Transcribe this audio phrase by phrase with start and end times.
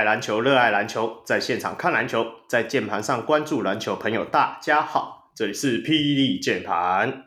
[0.00, 7.24] 爱篮球、热爱篮球，在现场看篮球，在键盘上关注篮球朋友，大家好，这里是霹雳键盘，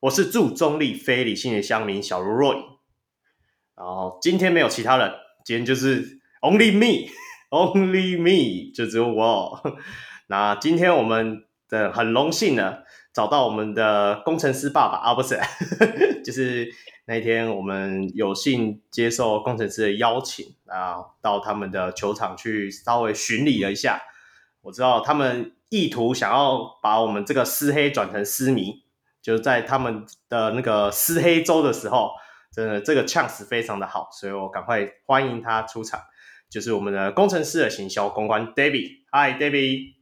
[0.00, 2.56] 我是祝中立非理性的乡民小如 Roy，
[3.74, 5.10] 然后今天没有其他人，
[5.46, 9.58] 今天就是 Only Me，Only Me，就只有我。
[10.26, 12.80] 那今天我们的很荣幸呢，
[13.14, 15.40] 找到我们的工程师爸爸啊，不是，
[16.22, 16.70] 就是
[17.10, 24.00] 那天我们有幸接受工程师的邀请啊，到他们的球场去稍微巡礼了一下。
[24.62, 28.84] 我知道他们意图想要把我们这个私黑转成私迷，
[29.20, 32.12] 就是在他们的那个私黑周的时候，
[32.52, 35.98] 真的这个 chance 非常的好，所以我赶快欢迎他出场，
[36.48, 38.88] 就是我们的工程师的行销公关 David。
[39.10, 39.94] Hi David。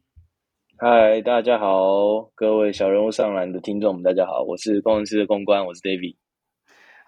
[0.77, 6.17] 嗨，大家好，各位小人物上篮的听众们，大家好，我是工程师的公关，我是 David。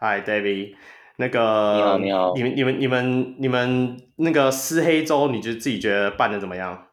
[0.02, 0.76] 嗨，David，
[1.18, 6.86] 那个你好，你好，你们、你们、你们、你们那个撕黑周，你就自己觉得办的怎么样？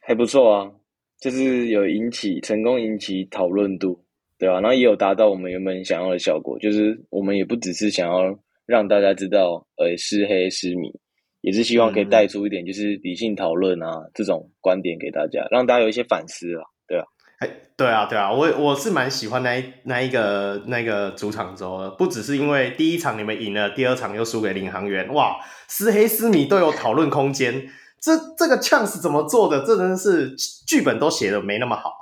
[0.00, 0.72] 还不错啊，
[1.20, 4.04] 就是有引起成功引起讨论度，
[4.40, 4.60] 对吧、啊？
[4.60, 10.90] 然后也有达到我们原本想要的效果，就是我们也不只是想要让大家知道，呃，撕黑撕米。
[11.42, 16.64] 也是希望可以带出一点，就是理性讨论啊、嗯，这种观点给大家，让大家有一些反思啊，
[17.38, 25.36] 哎，对啊，对啊，我我是蛮喜欢那一那一个那个主场周的，不只是因为第一场你们赢了，第二场又输给领航员，哇，
[25.68, 27.68] 私黑私米都有讨论空间，
[28.00, 29.64] 这这个 chance 怎么做的？
[29.64, 30.34] 这真是
[30.66, 31.92] 剧本都写的没那么好，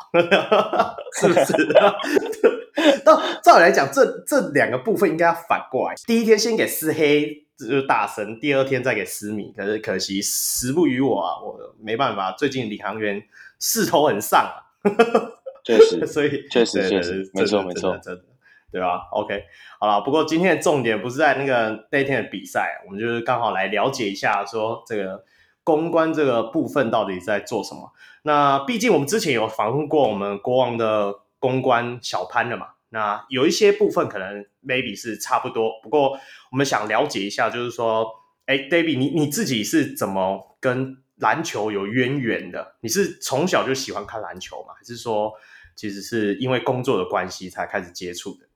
[1.20, 1.52] 是不是？
[3.04, 7.42] 那照理来讲，这这两个部分应该要反过来，第一天先给私黑。
[7.58, 12.32] 就是大神，第二天再给私米，可是可惜时不与我啊，我没办法。
[12.32, 13.22] 最近领航员
[13.60, 14.71] 势头很上啊，
[15.64, 18.24] 确实，所以确实确实没错没错，真的
[18.72, 19.44] 对吧？OK，
[19.78, 25.24] 好了，不过今天的重点不是在那个那天的比赛，我们就是刚好来了解一下，说这个
[25.62, 27.92] 公关这个部分到底在做什么。
[28.22, 32.68] 那毕竟我们之前有访问过我们国王的公关小潘的嘛。
[32.88, 36.10] 那有一些部分可能 maybe 是差不多，不过
[36.50, 38.06] 我们想了解一下，就是说，
[38.44, 42.74] 哎，David，你你自己是怎么跟篮球有渊源的？
[42.80, 44.74] 你是从小就喜欢看篮球吗？
[44.76, 45.32] 还是说，
[45.76, 48.46] 其实是因为工作的关系才开始接触的？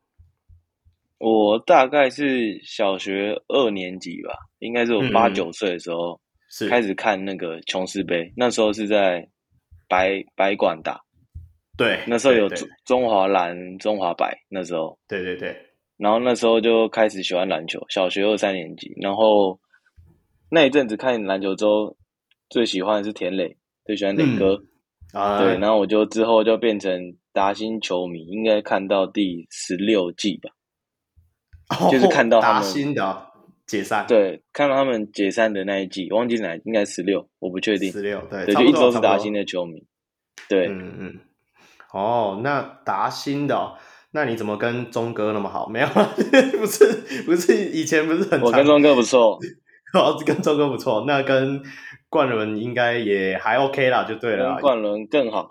[1.19, 9.27] 我大概是小学二年级吧，应该是我八九岁的时候，是开始看那个琼斯杯，那时候是在
[9.89, 11.01] 白白馆打。
[11.79, 14.99] 对，那时候有中中华蓝、中华白，那时候。
[15.07, 15.57] 对对对。
[15.99, 18.93] 然后那时候就开始喜欢篮球，小学二三年级。
[19.01, 19.59] 然后
[20.51, 21.97] 那一阵子看篮球之后，
[22.49, 24.63] 最喜欢的是田磊，最喜欢磊哥。
[25.13, 25.45] 啊、嗯。
[25.45, 30.51] 对，然后我就之后就变成达新球迷，应该看到第十六季吧。
[31.79, 31.91] 哦。
[31.91, 32.63] 就是看到他们。
[32.63, 33.27] 达欣的
[33.67, 34.07] 解散。
[34.07, 37.91] 对，看到他们解散的那一季，忘记哪，应该十六，我不确定。
[37.93, 38.47] 十六，对。
[38.47, 39.85] 对，就一直都是达新的球迷。
[40.49, 40.69] 对。
[40.69, 41.21] 嗯嗯。
[41.93, 43.73] 哦，那达新的、哦，
[44.11, 45.67] 那你怎么跟钟哥那么好？
[45.69, 45.87] 没有，
[46.59, 48.39] 不是，不是，以前不是很。
[48.43, 49.39] 我跟钟哥不错，
[49.95, 51.63] 哦，跟钟哥不错，那跟
[52.09, 54.59] 冠伦应该也还 OK 啦，就对了。
[54.61, 55.49] 冠伦更好。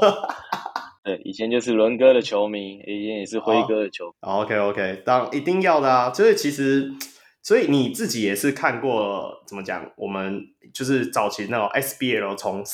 [1.04, 6.90] 对，以前就是伦哥的球迷，以前也是辉哥的球 OK OK，当然一定要的啊，就是其实，
[7.42, 9.90] 所以你自己也是看过怎么讲？
[9.96, 10.40] 我们
[10.74, 12.64] 就是早期那种 SBL 从。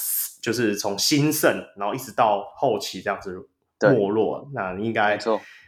[0.43, 3.49] 就是从兴盛，然后一直到后期这样子
[3.81, 5.17] 没落，那应该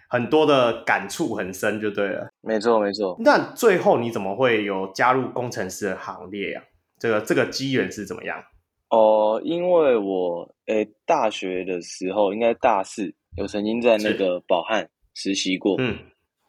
[0.08, 2.28] 很多的感触很深，就对了。
[2.40, 3.16] 没错，没错。
[3.20, 6.73] 那最后你怎么会有加入工程师的行列呀、啊？
[7.04, 8.42] 这个这个机缘是怎么样？
[8.88, 15.76] 哦，因为我诶大学的时候，应该大四，有曾经在那个宝汉实习过。
[15.78, 15.98] 嗯，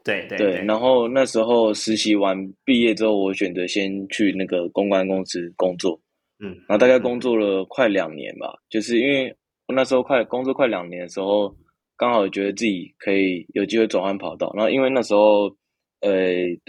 [0.02, 0.64] 对对对，对。
[0.64, 6.00] 然后那时候实习完毕业之后，我选择先去那个公关公司工作。
[6.40, 9.36] 嗯，然后大概工作了快两年吧，就是因为
[9.68, 11.54] 我那时候快工作快两年的时候，
[11.98, 14.54] 刚好觉得自己可以有机会转换跑道。
[14.56, 15.54] 然后因为那时候，
[16.00, 16.14] 呃，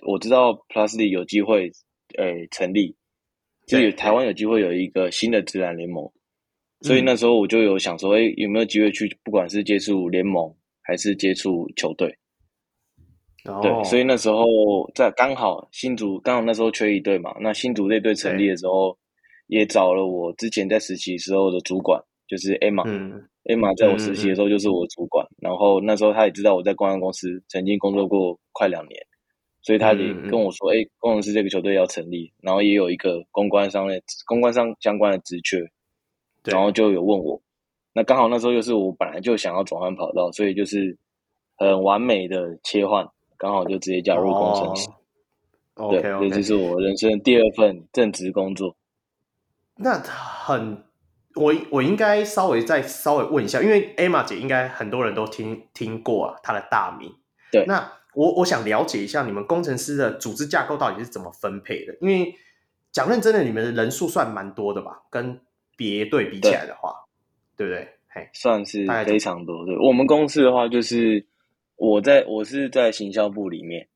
[0.05, 1.71] 我知道 Plus League 有机会，
[2.19, 2.97] 呃，成立，
[3.67, 6.11] 就是台湾有机会有一个新的职篮联盟，
[6.81, 12.17] 所以那时候我就有想说，哎，有没有机会去，不管是接触联盟还是接触球队。
[13.45, 14.45] 哦，对，所以那时候
[14.95, 18.97] 在刚好新竹刚好那时候缺一队嘛，那新竹那队成立的时候。
[19.49, 22.83] 也找了我之前在实习时候的主管，就是 Emma。
[22.85, 23.13] 嗯
[23.45, 25.39] ，Emma 在我实习的时候就是我的主管，嗯嗯。
[25.43, 29.01] 然后那时候他也知道我在公关公司曾经工作过快两年，
[29.67, 35.59] 所以他也跟我说：“哎、工程师这个球队要成立，然后也有一个公关上的公关上相关的职缺。”
[36.45, 37.43] 然后就有问我，
[37.93, 40.97] 那刚好那时候又是我本来就想要转换跑道，所以就是
[41.57, 44.89] 很完美的切换，刚好就直接加入工程师。
[45.75, 48.77] 哦、对，OK，这就是我人生第二份正职工作。
[49.75, 50.85] 那很，
[51.35, 57.13] 我我应该稍微再稍微问一下，因为 Emma 姐应该很多人都听听过啊，她的大名。
[57.51, 61.95] 对，那我我想了解一下你们工程师的组织架构到底是怎么分配的？
[62.01, 62.35] 因为
[62.91, 65.03] 讲认真的，你们的人数算蛮多的吧？
[65.11, 65.39] 跟
[65.77, 66.95] 别队比起来的话，
[67.57, 67.89] 对，对不对？
[68.09, 69.67] 嘿，算是非常多。
[69.67, 71.27] 对，我们公司的话，就是
[71.77, 73.87] 我在我是在行销部里面。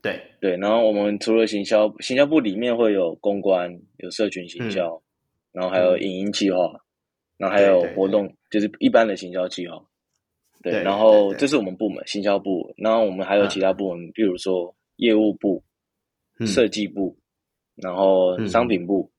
[0.00, 4.88] 对对，然后我们除了行销，行销部里面会有公关，有社群行销。
[4.88, 5.02] 嗯
[5.50, 6.80] 然后还有影音计划，嗯、
[7.38, 9.82] 然后还有活动，就是一般的行销计划。
[10.70, 15.62] 对，对，然后这是我们部门行销部，然后我们还有其他部门，比、嗯、如说业务部、
[16.38, 17.18] 嗯、设计部，
[17.74, 19.10] 然后商品部，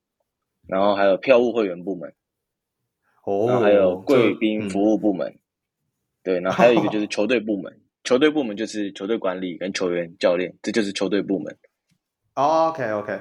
[0.62, 2.12] 嗯、然后还有票务会员部门，
[3.24, 5.40] 哦，然后还有贵宾服务部门，嗯、
[6.22, 11.56] 对，然后还有一个就 是球队部门，球队部门就是球队管理跟球员教练，这就是球队部门。
[12.34, 13.20] OK OK。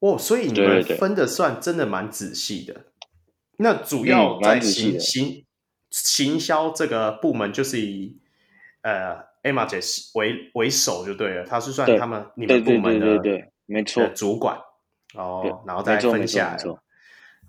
[0.00, 2.72] 哦，所以你们分的算真的蛮仔细的。
[2.72, 2.90] 对对对，
[3.58, 5.44] 那主要在行、嗯、行
[5.90, 8.18] 行销这个部门，就是以
[8.82, 9.78] 呃 Emma 姐
[10.14, 11.44] 为为首就对了。
[11.44, 14.58] 她是算他们你们部门的对对对对对没错主管
[15.14, 16.64] 哦，然后再分下来。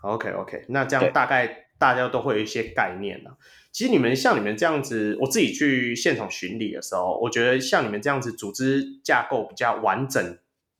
[0.01, 3.37] OK OK，那这样大概大家都会有一些概念了。
[3.71, 10.37] 其实你们像你们这样子，我自己去现场巡礼的时候，我觉得像你们这样子组织架构比较完整。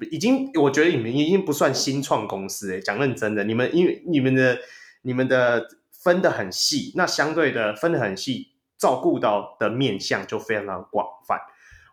[0.10, 2.82] 已经，我觉得你们已经不算新创公司诶。
[2.82, 4.58] 讲认真的，你们因为你们的
[5.04, 5.68] 你们的
[6.04, 11.40] 分得很细，那相对的分得很细，照顾到的面向就非常的广泛。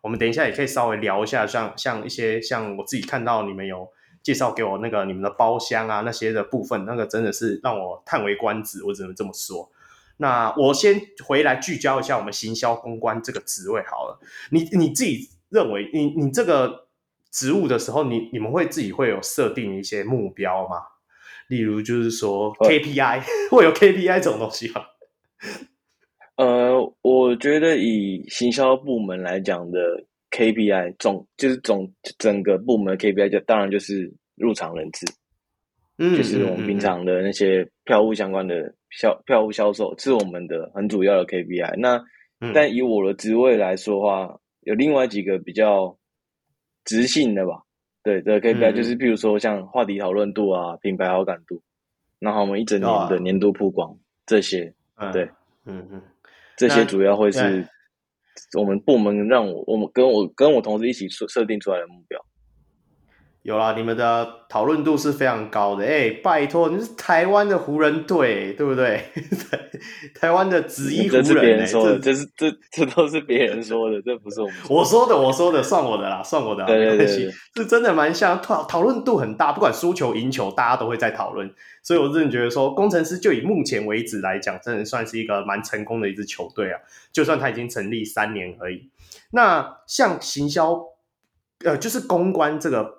[0.03, 3.89] 我们等一下也可以稍微聊一下像，像像一些像我自己看到你们有
[4.23, 9.71] 介绍给我那个你们的包厢啊那些的部分，那个真的是让我叹为观止，我只能这么说。
[10.19, 14.19] 那我先回来聚焦一下我们行销公关这个职位好了。
[14.51, 16.89] 你你自己认为你你这个。
[17.31, 20.77] 职务的时候，你你们会自己会有设定一些目标吗？
[21.49, 24.83] 例如就是说 KPI 会有 KPI 这种东西吗？
[26.37, 26.73] 呃，
[27.03, 29.79] 我觉得以行销部门来讲的
[30.31, 35.07] KPI 总就是总整个部门的 KPI 就当然就是入场人次，
[35.99, 41.77] 嗯，就是我们平常的那些票务相关的销票务销售是我们的很主要的 KPI。
[41.79, 41.97] 那、
[42.41, 45.97] 嗯、但以我的职位来说的话，有另外几个比较。
[46.85, 47.53] 直性的吧，
[48.03, 51.61] 对对，KPI 就是，比如说像话题讨论度啊、嗯、品牌好感度，
[52.19, 53.97] 然后我们一整年的年度曝光、哦、
[54.27, 54.73] 这些，
[55.13, 55.29] 对，
[55.65, 56.03] 嗯嗯，
[56.57, 57.67] 这些主要会是
[58.57, 62.25] 我们部门让我我们跟我跟我同事一起设设定出来的目标。
[63.49, 65.83] 有啦，你们的讨论度是非常高的。
[65.83, 69.03] 哎、欸，拜托，你是台湾的湖人队，对不对？
[70.15, 71.23] 台湾的紫衣湖人、欸。
[71.23, 74.51] 这是别人说的，这，这是这这都是别人说的，这不是我。
[74.69, 77.31] 我说的，我说的，算我的啦，算我的啦，没关系。
[77.57, 81.51] 是真的蛮像，讨讨论度很大，不管输球赢球，大家都会在讨论。
[81.83, 86.79] 所以我真的觉得说，工程师就以目前为止来讲，真的算是一个蛮成功的一支球队啊。
[87.11, 88.91] 就算他已经成立三年而已。
[89.31, 90.79] 那像行销，
[91.65, 92.98] 呃，就是公关这个。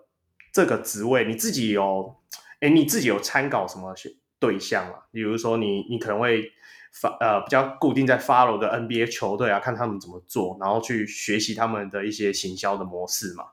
[0.51, 2.15] 这个职位你自己有，
[2.60, 3.94] 哎，你自己有参考什么
[4.39, 5.06] 对象啊？
[5.12, 6.51] 比如说你，你可能会
[6.94, 13.46] 发呃比较固定在 follow 的 NBA 球队啊，看他们怎么做，然后去学习他们的一些行销的模式嘛。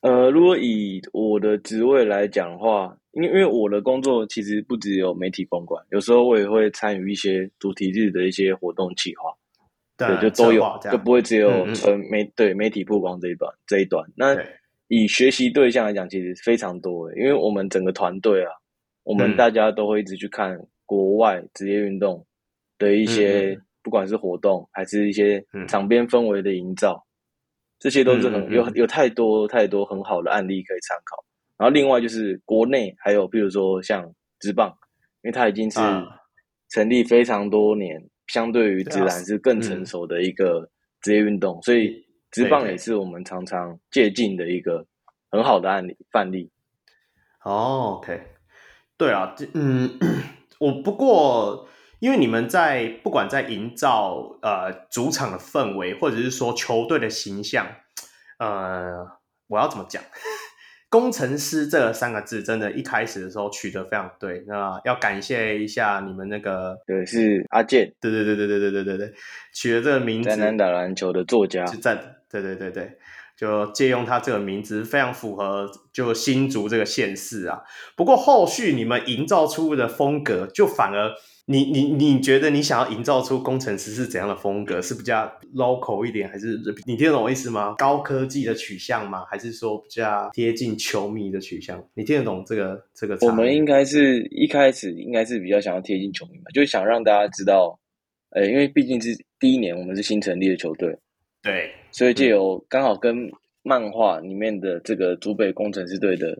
[0.00, 9.30] 呃，如果以我的职位来讲的话，因为因为我的工作其实不只有媒体公关，有时候我也会参与一些主题日的一些活动企划，
[9.98, 14.02] 对，就都有，就不会只有纯媒、嗯、对媒体曝光这一段这一段。
[14.16, 14.34] 那
[14.92, 18.50] 以学习对象来讲，其实非常多诶，因为我们整个团队啊，
[19.04, 22.26] 我们大家都会一直去看国外职业运动
[22.76, 27.06] 的一些，不管是活动还是一些场边氛围的营造，
[27.78, 31.24] 这些都是很有有太多太多很好的案例可以参考。
[31.56, 34.76] 然后另外就是国内还有，比如说像职棒，
[35.22, 35.78] 因为它已经是
[36.70, 40.68] 成立非常多年，相对于职篮是更成熟的一个
[41.00, 42.09] 职业运动，所以。
[42.30, 44.86] 职棒也是我们常常借鉴的一个
[45.30, 46.50] 很好的案例范例。
[47.42, 48.20] 哦，OK，
[48.98, 49.98] 对啊，嗯，
[50.60, 51.68] 我不过
[52.00, 57.66] 因为你们在不管在营造呃主场的氛围，或者是说球队的形象，
[58.38, 59.06] 呃，
[59.48, 60.02] 我要怎么讲？
[60.90, 64.42] 工程师这三个字，真的，一开始的时候取得非常对。
[64.48, 69.14] 那要感谢一下你们那个，对，是阿健，对对对对对对对对对，
[69.54, 72.16] 取了这个名字，宅男打篮球的作家，是在。
[72.30, 72.92] 对对对对，
[73.36, 77.62] 就借用他这个名字，非常符合就新竹这个县市啊。
[77.96, 81.10] 不过后续你们营造出的风格，就反而
[81.46, 84.80] 你你你觉得你想要营造出工程师是怎样的风格？
[84.80, 86.56] 是比较 local 一点，还是
[86.86, 87.74] 你听得懂我意思吗？
[87.76, 89.24] 高科技的取向吗？
[89.28, 91.84] 还是说比较贴近球迷的取向？
[91.94, 93.18] 你听得懂这个这个？
[93.26, 97.76] 我们应该是一开始应该是比较想要贴近球迷嘛，就是想让大家知道，
[98.30, 100.96] 呃，因为毕竟是第一年，我们是新成立的球队。
[101.42, 103.30] 对，所以就有刚好跟
[103.62, 106.36] 漫画里面的这个竹北工程师队的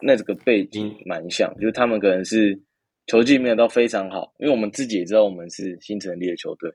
[0.00, 2.58] 那这个背景蛮像，就是他们可能是
[3.06, 6.72] 球技没有到非常好，因为我们自己也知道我们是新成立的球队，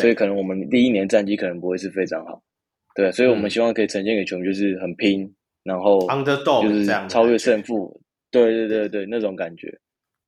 [0.00, 2.42] 所以可能我们第一年战绩可能不会是非常好，
[2.94, 5.98] 对，所以我们希望可以呈现给球迷就是很拼，然后
[6.62, 9.72] 就是超越胜负，对对对对，那种感觉，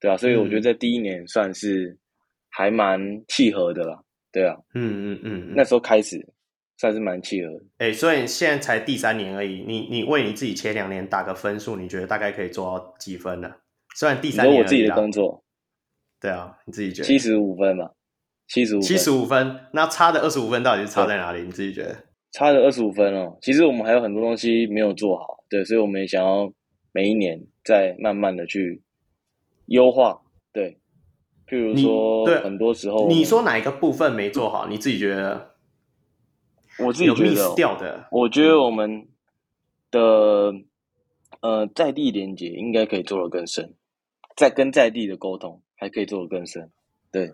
[0.01, 1.97] 对啊，所以我觉得在第一年算是
[2.51, 4.01] 还蛮契合的啦。
[4.33, 6.19] 对啊，嗯嗯嗯，那时候开始
[6.77, 7.65] 算是蛮契合的。
[7.79, 13.51] 哎、欸，所以现在才第三年而已，你你为你自己前两年打个分数，你觉得大概可以做到几分呢？
[13.97, 15.45] 虽然第三年，我自己的工作，
[16.21, 17.93] 对啊，你自己觉得七十五分吧，
[18.49, 21.43] 七十五，七十五分，那差的二十五分到底是差在哪里？
[21.43, 21.97] 你自己觉得？
[22.33, 26.53] 差的二十五分哦，其实我们还有很多东西没有做好，对，所以我们也想要
[26.93, 28.83] 每一年再慢慢的去
[29.67, 30.21] 优化，
[30.53, 30.79] 对。
[31.47, 34.67] 譬如说，对，很多时候你说哪一个部分没做好？
[34.67, 35.54] 你自己觉得？
[36.79, 38.07] 我自己觉得掉的。
[38.11, 39.07] 我觉得我们
[39.91, 40.53] 的
[41.41, 43.75] 呃在地连接应该可以做得更深，
[44.37, 46.71] 在跟在地的沟通还可以做得更深。
[47.13, 47.33] 对，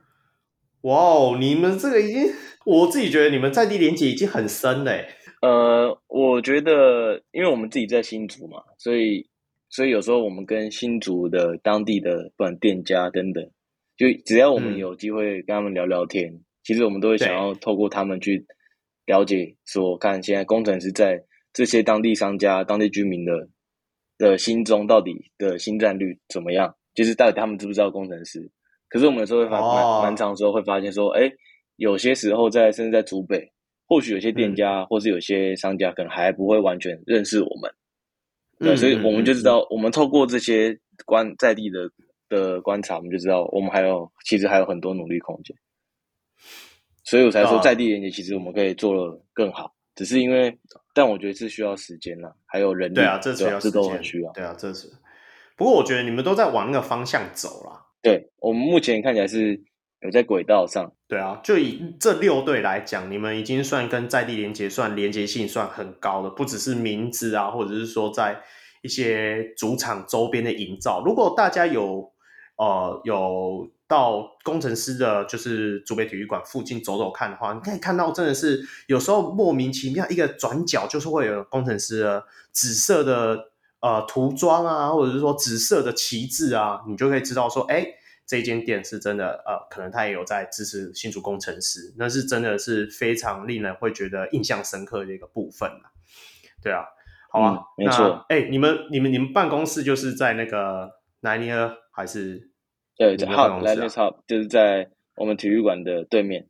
[0.82, 2.32] 哇哦，你们这个已经，
[2.66, 5.09] 我自己觉得你们在地连接已经很深嘞。
[5.40, 9.26] 呃，我觉得，因为我们自己在新竹嘛，所以
[9.70, 13.50] 所以有时候我们跟新竹的当地的不管店家等等。
[13.97, 18.47] 就只要我们有机会跟他们聊聊天，嗯、其实我们都会想要透过他们去
[19.11, 23.33] 了解，说看现在工程师在这些当地商家、当地居民的
[24.17, 28.50] 的心中到底的心战率怎么样，就是到底他们知不知道工程师？
[28.88, 31.31] 可是我们有时候会发蛮、长时候会发现说，哎，
[31.76, 33.50] 有些时候在甚至在竹北，
[33.87, 37.71] 或许有些店家、嗯、或是有些商家可能还不会完全认识我们，
[38.59, 41.90] 对，嗯、所以我们就知道，嗯、我们透过这些观在地的。
[42.31, 45.57] 的观察，我们就知道，我们还有其实还有很多努力空间，
[47.11, 50.57] 所以我才说在地连接其实我们可以做得更好，只是因为，
[50.95, 54.87] 但我觉得是需要时间啦，还有人力，对啊，这需要这都很需要，对啊，这是。
[55.57, 59.61] 不过我觉得你们都在往那个方向走啦，对，我们目前看起来是
[60.02, 68.40] 有在轨道上，对啊，就以这六队来讲，你们已经算跟在地连接算连接性算很高的，不只是名字啊，或者是说在
[68.83, 72.12] 一些主场周边的营造，如果大家有。
[72.61, 83.47] 呃，有到工程师的，就是竹北体育馆附近走走看的话，你可以看到，真的是有时候莫名其妙一个转角就是会有工程师的紫色的
[83.81, 87.87] 呃涂装啊，或者是说紫色的旗帜啊，你就可以知道说，哎，
[88.26, 95.67] 这间店是真的，呃，可能他也有在支持新竹工程师，那是真的是非常令人会觉得印象深刻的一个部分。
[96.62, 96.85] 对啊，
[97.31, 100.90] 好啊，嗯、没错，哎，你们你们你们办公室就是在那个
[101.21, 102.50] 南尼尔还是？
[103.00, 106.47] 对，好，来，好，就是在我们体育馆的对面，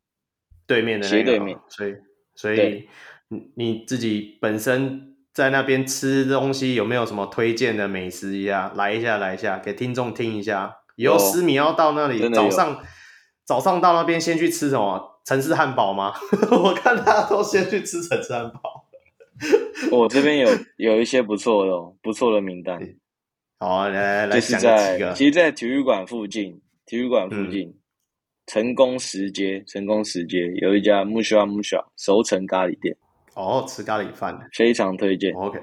[0.67, 1.95] 对面的斜对面，所以，
[2.35, 2.89] 所以
[3.29, 8.73] 你你自己本身在那边吃东西有没有什么推荐的美食呀？
[8.75, 10.79] 来一下，来一下，给听众听一下。
[10.97, 12.83] 以后思米要到那里，早上
[13.45, 16.13] 早上到那边先去吃什么城市汉堡吗？
[16.51, 18.89] 我看大家都先去吃城市汉堡。
[19.93, 22.81] 我这边有有一些不错的，不错的名单。
[23.63, 27.71] 好，来来来，就是在其实，在体育馆附近，体育馆附近，
[28.47, 32.97] 成功十街，成功十街有一家木沙木沙熟成咖喱店。
[33.35, 35.35] 哦，吃咖喱饭，非常推荐。
[35.35, 35.61] OK，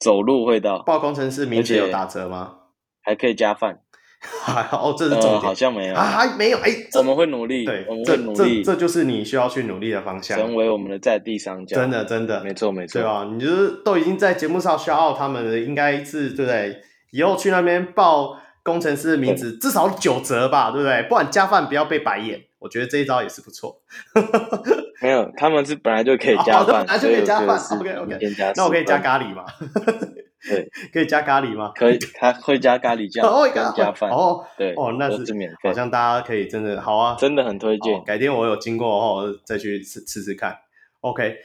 [0.00, 0.82] 走路会到。
[0.84, 2.56] 报工程师名字有打折吗？
[3.02, 3.80] 还可以加饭。
[4.72, 6.56] 哦，这是重点，好像没有啊，还没有。
[6.60, 11.76] 哎，我们会努力，对，我们会努力，这就是你需要去努力的方向，成为我们的在地商家。
[11.76, 13.28] 真的，真的，没错，没错，对吧？
[13.30, 16.80] 你就是都已经在节目上 shout out 他们了，应该是对不对？
[17.12, 21.02] 以后去那边报工程师的名字，至少九折吧，对不对？
[21.08, 22.42] 不然加饭不要被白眼。
[22.58, 23.80] 我觉得这一招也是不错。
[25.02, 27.56] 没有，他们是本来就可以加饭，本来就可以加饭。
[27.78, 28.18] OK OK，
[28.56, 29.44] 那我可以加咖喱吗？
[30.48, 31.72] 对，可以加咖喱吗？
[31.74, 34.10] 可以，他会加咖喱酱，会加饭。
[34.10, 38.02] 哦，对，哦，那是免费，好像大家可以真的好啊，真的很推荐。
[38.04, 40.56] 改天我有经过后再去吃吃吃看。
[41.00, 41.36] OK。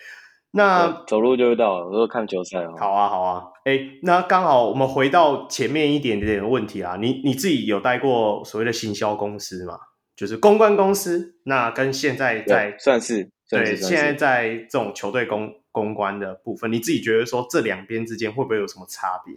[0.51, 2.73] 那走路就会到了，我说看球赛哦。
[2.79, 9.77] 好啊，好啊，哎，那刚好我们回到前面一点点的问题啊，你你自己有待过所谓的行销公司吗？
[10.15, 19.35] 就是公关公司，那跟现在在算是，对，现在在这种球队公公关的部分，你自己觉得说这两边之间会不会有什么差别？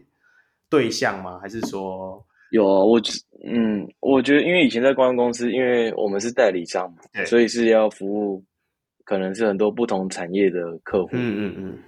[0.70, 1.40] 对象吗？
[1.42, 2.64] 还是说有？
[2.64, 3.00] 我
[3.44, 8.44] 嗯，我觉得因为以前在公关公司，因为我们是代理商嘛，所以是要服务
[9.04, 11.08] 可能是很多不同产业的客户。
[11.14, 11.78] 嗯嗯嗯，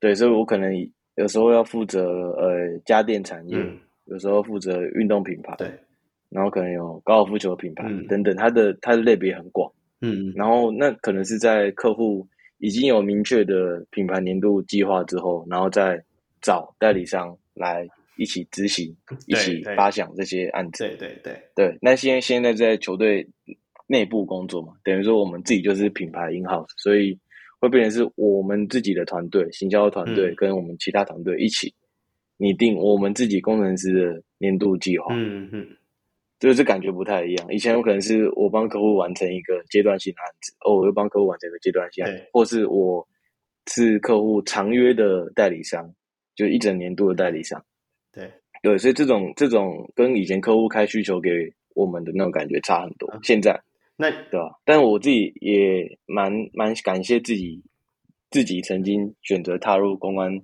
[0.00, 0.74] 对，所以我可能
[1.18, 5.68] 有时候要负责呃家电产业，嗯、有时候负责运动品牌，对，
[6.30, 9.70] 然后可能有高尔夫球品牌、嗯、等等，它的它的类别很广。
[10.00, 12.24] 嗯，然后那可能是在客户
[12.58, 16.00] 已经有明确的品牌年度计划之后，然后再
[16.40, 17.84] 找代理商来
[18.16, 18.96] 一起执行，
[19.26, 20.84] 一起发想这些案子。
[20.84, 21.78] 对对对对，对。
[21.82, 23.26] 那现在现在在球队
[23.88, 27.18] 内部工作嘛，等于说我们自己就是品牌 in house，所以
[27.60, 31.72] 会变成是我们自己的团队，行销团队跟我们其他团队一起
[32.36, 35.14] 拟定我们自己工程师的年度计划。
[35.14, 35.66] 嗯嗯。
[36.40, 37.52] 就是感觉不太一样。
[37.52, 43.04] 以前有可能是我帮客户完成一个阶段性的案子，哦，我又帮客户完成一个阶段性案子，或是我
[43.66, 45.92] 是客户长约的代理商，
[46.36, 47.60] 就一整年度的代理商。
[48.12, 48.30] 对
[48.62, 51.30] 对，所以这种这种跟以前客户开需求给
[51.74, 53.08] 我们的那种感觉差很多。
[53.08, 53.60] 啊、现在
[53.98, 54.58] 那对吧？
[54.64, 57.62] 但我自己也蛮蛮感谢自己，
[58.30, 60.40] 自己曾经选择踏入公关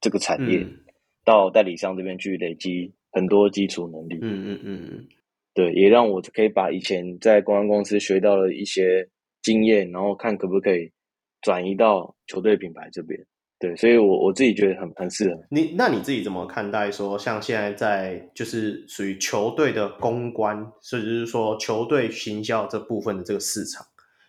[0.00, 0.78] 这个产业，嗯、
[1.24, 2.94] 到代理商这边去累积。
[3.10, 5.08] 很多基础能力，嗯嗯嗯嗯，
[5.54, 9.08] 对，也让我可以把以前在公关公司学到的一些
[9.40, 10.92] 经验，然后看可不可以
[11.40, 13.18] 转移到球队品牌这边。
[13.58, 15.40] 对，所以我我自己觉得很很适合。
[15.50, 23.86] 你那你自己怎么看待说，像现在在就是属于球队的公关，甚至是说球队行销这部分的这个市场，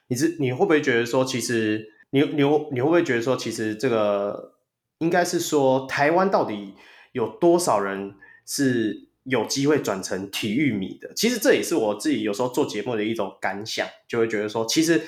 [0.07, 4.53] 你是你会不会觉得说，其实你你你会不会觉得说，其实这个
[4.99, 6.73] 应该是说台湾到底
[7.11, 8.15] 有多少人？
[8.51, 14.99] 是有机会转成体育迷的，其实这也是我自己有时候做节目的一种感想，就会觉得说，其实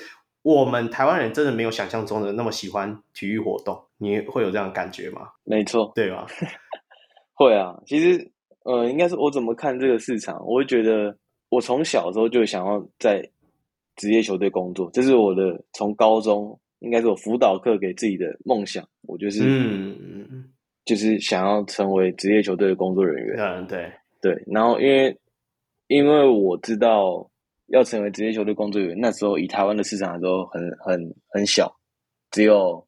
[0.43, 5.29] 我们台湾人真的没有想象中的那么喜欢体育活动，你会有这样的感觉吗？
[5.43, 6.25] 没错，对吧？
[7.33, 8.31] 会啊，其实
[8.65, 11.15] 呃，应该是我怎么看这个市场，我会觉得
[11.49, 13.21] 我从小时候就想要在
[13.95, 19.97] 职业球队工作，这是我的从高中应该是我辅导课给自己的梦想，我就是嗯
[20.31, 20.45] 嗯。
[20.83, 23.37] 就是想要成为职业球队的工作人员。
[23.39, 24.43] 嗯，对对。
[24.47, 25.15] 然后因为
[25.87, 27.29] 因为我知道
[27.67, 31.71] 要成为职业球队工作人员，那时候以台湾的市场来说很很很小，
[32.31, 32.83] 只有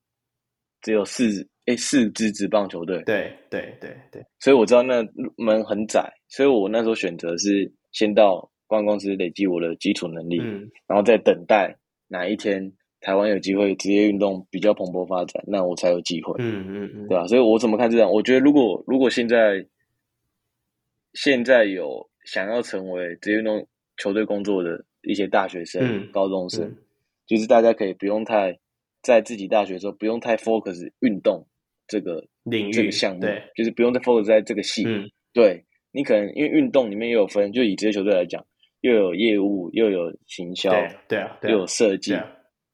[0.84, 3.02] 只有四诶四支职棒球队。
[3.08, 4.24] 对对对对。
[4.39, 5.04] 所以我知道那
[5.38, 11.76] 门很窄，所以我那时候选择是先到公关公司累积我的基础能力，嗯，然后再等待
[12.08, 12.72] 哪一天。
[13.06, 17.28] 台湾有机会职业运动比较蓬勃发展，那我才有机会，嗯嗯嗯，对吧？
[17.28, 18.10] 所以我怎么看这样？
[18.10, 19.62] 我觉得如果如果现在
[21.12, 23.67] 现在有想要成为职业运动
[23.98, 26.78] 球队工作的一些大学生、嗯、高中生，嗯、
[27.28, 28.58] 就是大家可以不用太
[29.04, 31.46] 在自己大学的时候不用太 focus 运动
[31.88, 34.84] 这个领域这个项目，对，就是不用再 focus 在这个系。
[34.88, 38.44] 嗯、对，你可能因为运动里面也有分，就以职业球队来讲，
[38.82, 40.72] 又有业务，又有行销，
[41.08, 42.18] 对，又有设计。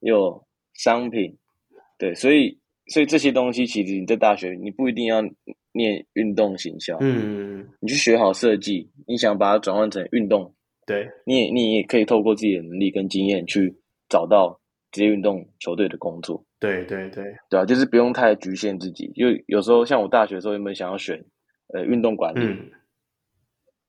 [0.01, 1.37] 又有商品，
[1.97, 5.21] 对，所以所以这些东西其实你在大学你不一定要
[5.73, 10.55] 念运动行销，嗯，你去学好设计，你想把它转换成运动，
[10.87, 13.75] 对，你也你也可以透过自己的能力跟经验去
[14.07, 14.58] 找到
[14.91, 21.23] 职业运动球队的工作，对对对，对啊，就是不用太局限自己，因为有时候像我大学的时候有没有想要选
[21.73, 22.69] 呃运动管理，嗯，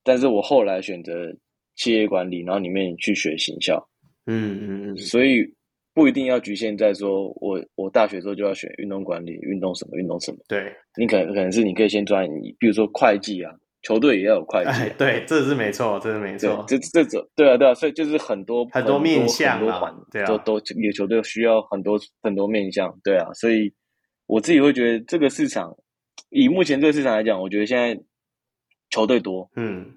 [0.03, 1.33] 但是我后来选择
[1.75, 3.77] 企业管理，然后里面去学行销，
[4.25, 5.53] 嗯嗯嗯，所以。
[5.93, 10.37] 不一定要局限在说我，我我大学时候就要选运动管理，运动什么运动什么。
[10.47, 14.89] 对，你可能可能是你可以先转，你比如说会计啊，球队也要有会计、啊哎。
[14.97, 16.63] 对，这是没错，这是没错。
[16.67, 22.93] 这这种对啊对啊，所以就是很多很多面向啊，很多对啊，都都有球队需要很多很多面向。
[23.03, 23.73] 对啊，所以
[24.27, 25.75] 我自己会觉得这个市场，
[26.29, 27.99] 以目前这个市场来讲，我觉得现在
[28.89, 29.91] 球队多，嗯，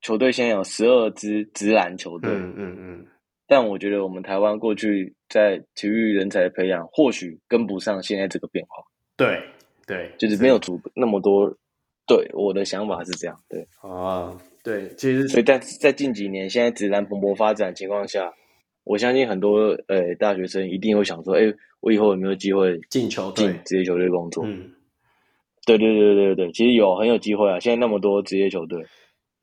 [0.00, 3.06] 球队现在有十二支直篮球队，嗯嗯嗯。
[3.46, 8.82] 但我觉得我们台湾过去在体育人才的培养，或许跟不上现在这个变化。
[9.16, 9.42] 对
[9.86, 11.52] 对，就是没有足那么多。
[12.08, 13.38] 对，我的想法是这样。
[13.48, 18.32] 对啊，对，其实所以在在近几年，现在职篮蓬勃发展的情况下，
[18.84, 21.42] 我相信很多呃大学生一定会想说：哎，
[21.80, 24.44] 我以后有没有机会进球队、职业球队工作？
[24.46, 24.72] 嗯，
[25.66, 27.60] 对对对对对，其实有很有机会啊！
[27.60, 28.82] 现在那么多职业球队，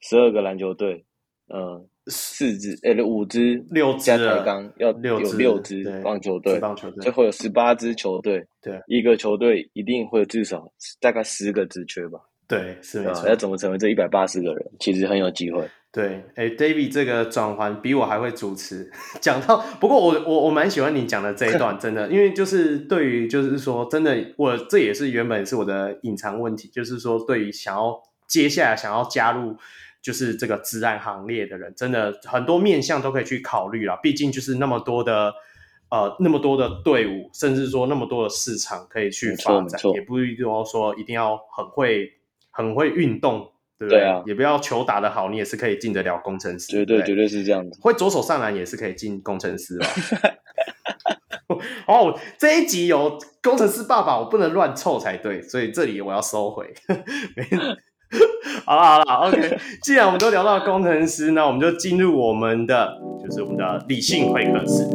[0.01, 1.05] 十二个篮球队，
[1.53, 1.87] 嗯。
[2.07, 12.19] 四支，诶，五支，六支加台钢要有六支棒球队，棒球队最后有十八支球队，对，一个球队一定会至少大概十个职缺吧？
[12.47, 13.27] 对，是没错。
[13.27, 14.71] 要怎么成为这一百八十个人？
[14.79, 15.67] 其实很有机会。
[15.91, 29.55] 对，哎，David 这个转环比我还会主持， 讲到不过我我我蛮喜欢你讲的这一段， 真的，因为就是对于就是说真的，我这也是原本是我的隐藏问题，就是说对于想要接下来想要加入
[30.01, 35.33] 就是这个自然行列的人，真的很多面向都可以去考虑啦，毕竟就是那么多的
[35.89, 42.11] 呃那么多的队伍，甚至说那么多的市场可以去发展，也不一定要说一定要很会
[42.55, 43.51] 很会运动。
[43.77, 43.99] 对不对？
[43.99, 46.67] 对啊，也不要球打得好，你也是可以进得了工程师。
[46.71, 47.77] 绝对，绝对是这样子。
[47.81, 49.87] 会左手上篮也是可以进工程师吧？
[51.85, 56.73] 哦，这一集有工程师爸爸，我不能乱凑才对，所以这里我要收回。
[58.65, 59.57] 好了好了，OK。
[59.83, 64.87] 既然我们都聊到工程师，那我们就进入我们的，就是我们的理性会客室。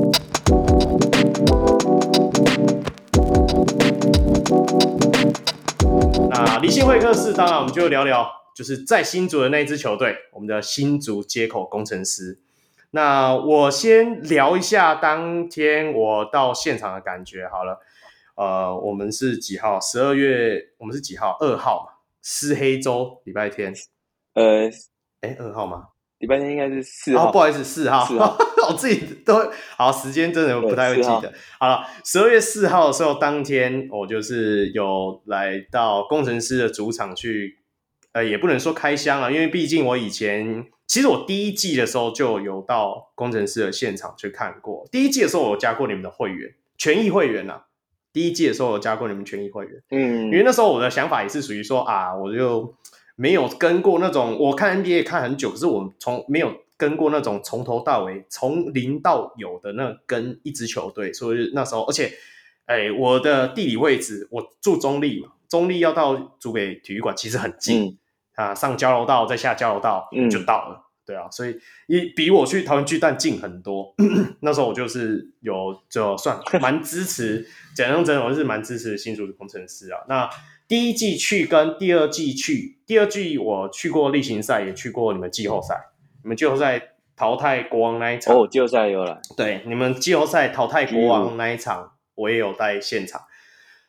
[6.45, 8.31] 那理性会客室，当然我们就聊聊。
[8.53, 12.39] 就是在新竹的那支球队，我们的新竹接口工程师。
[12.91, 17.81] 那我先聊一下当天我到现场的感觉好了。
[18.35, 19.81] 呃，我们是几号？
[19.81, 21.37] 十二月，我们是几号？
[21.41, 23.73] 二号嘛，施黑周，礼拜天。
[24.35, 24.69] 呃，
[25.21, 25.90] 哎，二号吗？
[26.21, 27.29] 礼拜天应该是四号。
[27.29, 28.07] 哦，不好意思，四号。
[28.69, 31.33] 我自己都好，时间真的不太会记得。
[31.59, 37.59] 好了，十二月四号的时候，当天我就是有来到工程师的主场去。
[38.13, 44.85] 呃，也不能说开箱啊，因为毕竟我以前其实我第一季的时候就有到工程师的现场去看过。
[44.91, 47.63] 第一季的时候我有加过你们的会员，权益会员呐、啊。
[48.13, 52.75] 第一季的时候我有加过你们权益会员，嗯，因为那时候我的想法也是属于说啊，我就
[53.21, 62.11] 没有跟过那种我看 NBA 看很久，可是我从没有跟过那种从头到尾从零到有的那跟一支球队，所以那时候而且
[62.65, 67.85] 哎，我的地理位置我住中立嘛，中立要到竹北体育馆其实很近。
[67.85, 67.97] 嗯
[68.37, 71.55] 啊，上交流道再下交流道就到了，嗯、对啊，所以
[71.89, 73.95] 一比我去桃园巨蛋近很多。
[74.41, 79.99] 那时候我就是有就算蛮支持，讲认真，我是蛮支持新竹的工程师啊。
[80.09, 80.31] 那
[80.71, 85.75] 第一季去跟第二季去，第二季我去过例行赛，也去过你们季后赛。
[86.23, 86.81] 你们季后赛
[87.17, 89.21] 淘汰国王那一场，哦，季后赛有了。
[89.37, 93.21] 对，你们季后赛淘汰国王那一场，我也有在现场。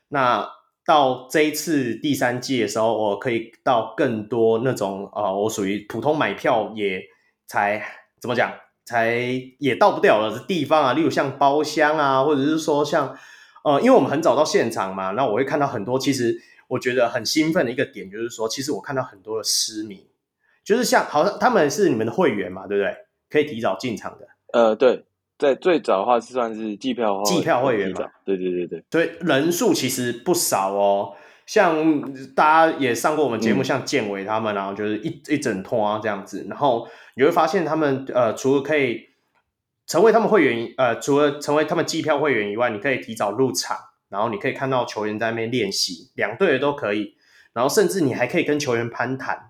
[0.08, 0.50] 那
[0.84, 7.00] 到这一次第三季的时候，我可以到更多那种啊、呃，我属于普通买票也
[7.46, 7.80] 才
[8.20, 8.52] 怎么讲，
[8.86, 9.16] 才
[9.60, 13.16] 也到不了了的地方啊，例如像包厢啊，或者是说像
[13.64, 16.42] 呃，因为我们很早到现场嘛，那我会看到很多，其实
[16.72, 20.08] 我觉得很兴奋的一个点就是说，其实我看到很多的狮迷，
[20.64, 22.96] 就是像好像他们是你们的会员嘛，对不对？
[23.30, 25.06] 可以提早进场的，呃，对。
[25.38, 28.08] 在最早的话是算是季票会季票会员嘛？
[28.24, 31.16] 对对对对，所以人数其实不少哦。
[31.48, 36.46] 像大家也上过我们节目，嗯、像建伟他们，然后就是一一整拖啊这样子。
[36.48, 39.02] 然后你会发现他们呃，除了可以
[39.88, 43.76] 成为他们会员，呃，除了成为他们季票会员以外，你可以提早入场，
[44.12, 47.16] 然后你可以看到球员在那边练习，两队的都可以。
[47.54, 49.50] 然后甚至你还可以跟球员攀谈。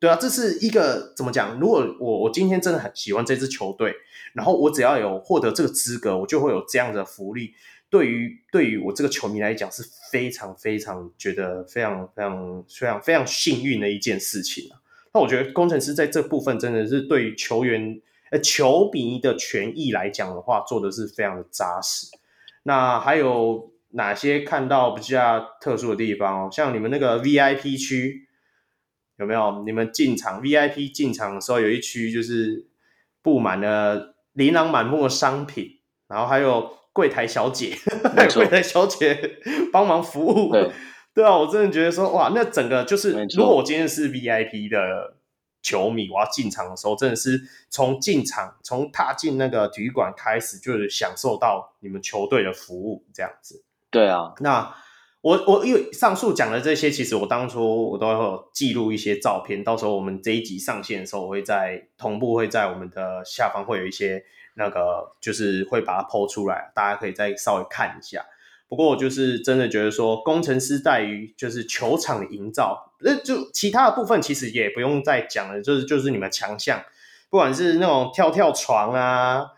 [0.00, 1.60] 对啊，这是一个怎么讲？
[1.60, 3.94] 如果我我今天真的很喜欢这支球队，
[4.32, 7.52] 然后我只要有获得这个资格，我就会有这样的福利。
[7.90, 14.80] 对于对于我这个球迷来讲，是非常非常觉得非常非常非常非常幸运的一件事情啊。
[15.12, 22.06] 那我觉得工程师在这部分真的是对于球员呃球迷的权益来讲的话，做的是非常的扎实。
[22.62, 26.48] 那还有哪些看到比较特殊的地方哦？
[26.50, 28.26] 像你们那个 VIP 区。
[29.16, 29.64] 有没有？
[29.66, 32.66] 你们进场 VIP 进场的时候，有一区就是
[33.20, 37.76] 布满了琳琅满目的商品，然后还有柜台小姐，
[38.34, 39.38] 柜台小姐
[39.70, 40.50] 帮忙服务。
[40.50, 40.72] 对，
[41.12, 45.18] 对啊，我真的觉得说，哇，那整个就是，如果我今天是 VIP 的
[45.60, 53.62] 球迷，我要进场的时候，真的是从进场，从踏进那个体育馆开始，就是享受到你们球队的服务这样子。
[53.90, 54.74] 对啊，那。
[55.22, 64.24] 我我因为上述讲的这些，其实我当初我都会有记录一些照片，到时候我们这一集上线的时候，我会在同步会在我们的下方会有一些
[64.54, 68.24] 那个，就是会把它 po 出来，大家可以再稍微看一下。
[68.66, 76.82] 不过我就是真的觉得说，工程师在于就是球场的营造，那就其他的部分其实也不用再讲了，就是就是你们强项，
[77.28, 79.48] 不管是那种跳跳床啊，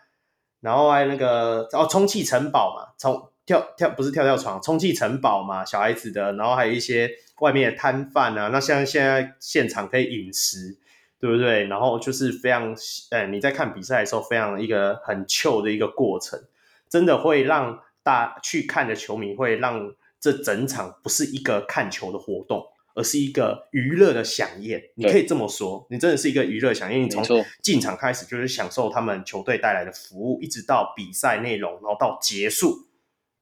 [0.59, 3.29] 然后还有那个哦充气城堡嘛，从。
[3.45, 10.77] 跳跳不是跳跳床，充气城堡嘛，小孩子的，然后还有一些外面的摊贩啊，那像现在现场可以饮食，
[11.19, 11.65] 对不对？
[11.65, 12.75] 然后就是非常，
[13.11, 16.41] 呃，你在看比赛的时候，非常一个很 chill 的一个过程，
[16.87, 22.63] 真的会让大去看的球迷会让这整场不是一个看球的活动，
[22.95, 24.81] 而是一个娱乐的饗宴。
[24.95, 27.01] 你可以这么说，你真的是一个娱乐饗宴。
[27.01, 27.23] 你从
[27.61, 32.87] 进场开始就是享受他们球队带来的服务，一直到比赛内容，然后到结束，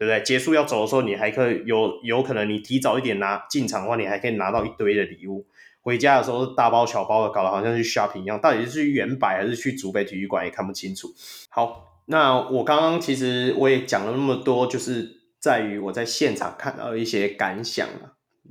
[0.02, 0.20] 对不对？
[0.24, 5.46] 结束要走的时候，你还可以有有可能你提早一点拿进场的话，你还可以拿到一堆的礼物。
[5.80, 8.42] 回家的时候大包小包的，搞得好像去 shopping 一样。
[8.42, 11.14] 到底是去原百还是去竹北体育馆，也看不清楚。
[11.50, 17.88] 好，那我刚刚其实我也讲了那么多，就是在于我在现场看到一些感想。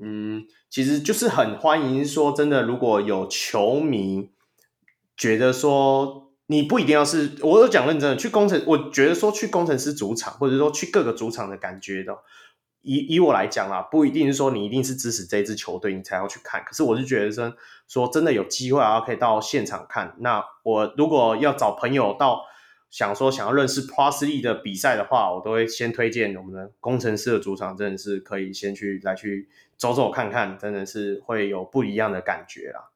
[0.01, 4.31] 嗯，其实就是很欢迎说真的，如果有球迷
[5.17, 12.13] 觉得说你不一定要是，我有讲认真的去工程，我觉得说去工程师主场，或者说去各个主场的感觉的。
[12.83, 16.65] 以以我来讲啦，不一定是说你一定是支持这支球队，你才要去看。
[16.65, 17.55] 可是我是觉得说，
[17.87, 20.17] 说真的有机会啊，可以到现场看。
[20.19, 22.43] 那我如果要找朋友到，
[22.91, 32.89] 想说想要认识 Plus League 的比赛的话，我都会先推荐我们的工程师的主场，真的是可以先去来去走走看看，真的是会有不一样的感觉啦。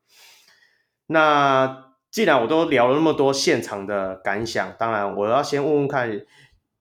[1.06, 6.24] 那既然我都聊了那么多现场的感想，当然我要先问问看。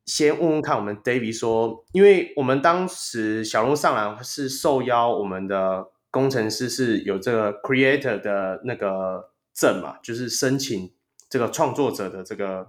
[0.06, 10.92] 先问问看，我们 David 说，因为我们当时小鹿上篮是受邀，我们的工程师是有这个 Creator 的那个证嘛，就是申请
[11.30, 12.68] 这个创作者的这个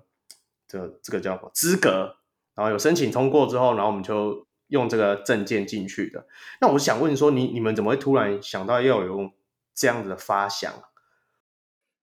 [0.69, 2.15] 这这个叫什么资格，
[2.55, 6.25] 然后有申请通过之后，然后我们就用这个证件进去的。
[6.61, 9.33] 那我想问说，你你们怎么会突然想到要有
[9.75, 10.73] 这样子的发想？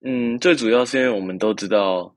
[0.03, 2.15] 嗯，最主要是因为我们都知道。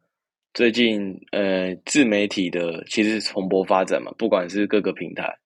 [0.55, 5.37] 最近，呃，自媒体的其实是蓬勃发展嘛，不管是各个平台，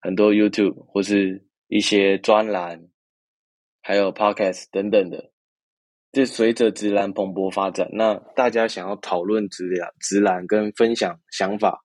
[0.00, 2.80] 很多 YouTube 或是一些专栏，
[3.82, 5.32] 还有 Podcast 等等的，
[6.12, 11.84] 这随着职篮蓬勃发展，那大家想要讨论职篮、职篮跟分享想法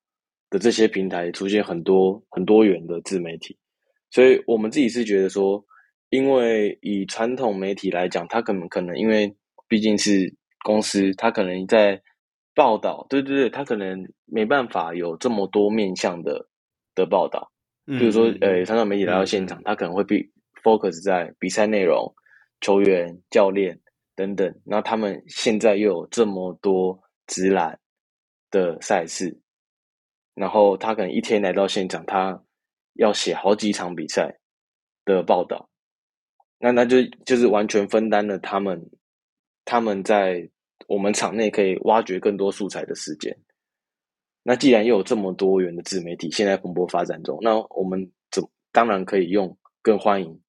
[0.52, 3.58] 的这些平台，出现很多很多元的自媒体，
[4.12, 5.66] 所以我们自己是觉得说，
[6.12, 9.36] 因为以传统媒体来讲，它可能可能因为
[9.70, 12.02] 毕竟是公司，他可能在
[12.54, 16.50] 报道，对对对，他可能没办法有这么多面向的
[16.96, 17.50] 的报道，
[17.86, 20.30] 比如说，呃，常常媒体来到现场，他可能会被
[20.64, 22.14] focus 在比赛内容、
[22.60, 23.80] 球员、教练
[24.16, 24.54] 等等。
[24.66, 27.80] 那他们现在又有这么多直男
[28.52, 29.40] 的赛事，
[30.34, 32.44] 然后他可能一天来到现场，他
[32.96, 34.40] 要写好几场比赛
[35.06, 35.70] 的报道，
[36.58, 38.90] 那那就就是完全分担了他们
[39.70, 40.50] 他们在。
[40.88, 43.38] 我们场内可以挖掘更多素材的时间。
[44.42, 50.42] 那既然又有这么多元的自媒体现在蓬勃发展中，那我们怎当然可以用更欢迎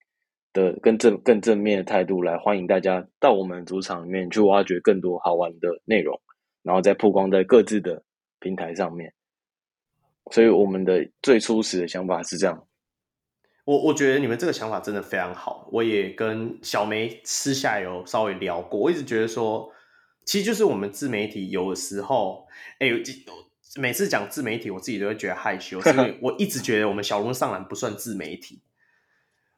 [0.54, 6.18] 的、更正、更正面的态度来欢迎大家到我们主场里面去挖掘更多好玩的内容，
[6.62, 8.02] 然后再曝光在各自的
[8.38, 9.12] 平台上面。
[10.30, 12.66] 所以我们的最初始的想法是这样。
[13.70, 15.68] 我我觉得你们这个想法真的非常好。
[15.70, 19.72] 我也跟小梅私下有稍微聊过，我一直觉得说。
[20.26, 22.46] 其实就是我们自媒体有的时候，
[22.78, 22.88] 哎，
[23.76, 28.61] 每次讲自媒体，我自己都会觉得害羞，因为 我一直觉得我们小龙上篮不算自媒体。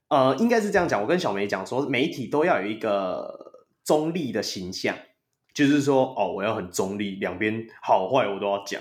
[0.09, 4.96] 呃，应该是这样讲，我跟小梅讲说，媒体都要有一个中立的形象，
[5.53, 8.81] 就是说，哦，我要很中立，两边好坏我都要讲。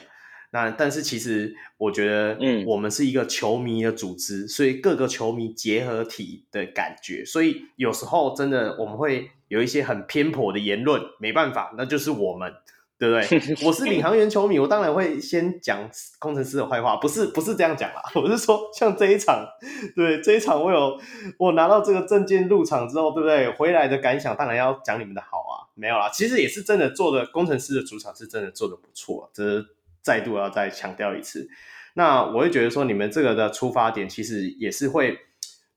[0.54, 12.54] 那但是其实我觉得，嗯，我们是一个球迷的组织，所以各个球迷结合体的感觉，所以有时候真的我们会有一些很偏颇的言论，没办法，那就是我们，
[13.00, 13.42] 对不对？
[13.66, 19.48] 我是领航员球迷，我当然会先讲工程师的坏话，不是不是这样讲啦， 我是说像这一场，
[19.96, 21.00] 对这一场我有
[21.38, 23.50] 我拿到这个证件入场之后，对不对？
[23.52, 29.66] 回来的感想当然要讲你们的好啊，没有啦，其实也是真的做的，工程师的主场是真的做的不错，这是。
[30.02, 31.48] 再度要再强调一次，
[31.94, 35.18] 那我会觉得说，你们这个的出发点其实也是会，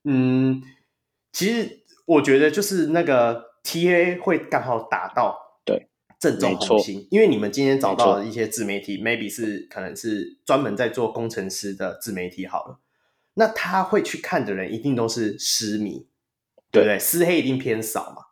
[0.05, 0.63] 嗯，
[1.33, 12.81] 其实我觉得就是那个 TA 会刚好打到对正中红心，因为你们今天找到的一些自媒体，maybe 是可能是专门在做工程师的自媒体好了，
[13.35, 16.07] 那他会去看的人一定都是狮迷，
[16.71, 16.83] 对。
[16.83, 16.99] 不对？
[16.99, 18.23] 私黑一定偏少嘛，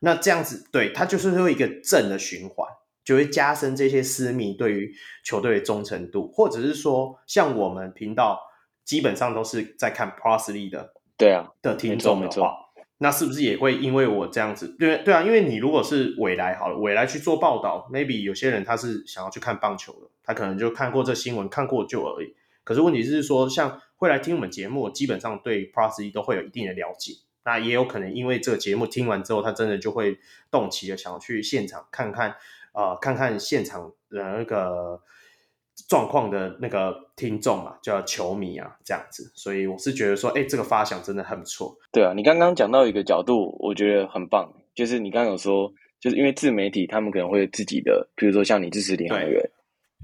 [0.00, 2.68] 那这样子对他就是会有一个正的循环。
[3.04, 8.40] 就会加深这些私密对于球队的忠诚度，或者是说，像我们频道
[8.84, 12.56] 基本上都是在看 Plus League 的，对啊，的听众的话，
[12.98, 14.74] 那是不是也会因为我这样子？
[14.78, 22.34] 对对啊，因为你如果是未来好了，未来去做报道，maybe 有些人他是想要去看棒球的，他可能就看过这新闻，看过就而已。
[22.62, 27.12] 可是问题是说，像会来听我们节目，基本上对 Plus League 都会有一定的了解，
[27.44, 30.18] 那也有可能因为这个节目听完之后，他真的就会
[30.50, 32.36] 动起了想要去现场看看。
[32.74, 35.00] 啊、呃，看看现场的那个
[35.88, 39.32] 状况的那个听众啊，叫球迷啊，这样子。
[39.34, 41.74] 所以我是觉得说，哎、欸，这个发想真的很不错。
[41.90, 49.40] 对啊，你刚刚讲到一个角度，我觉得很棒，就是你刚刚有说，就是因为自媒体他们可能会有自己的，比如说像你支持领航员，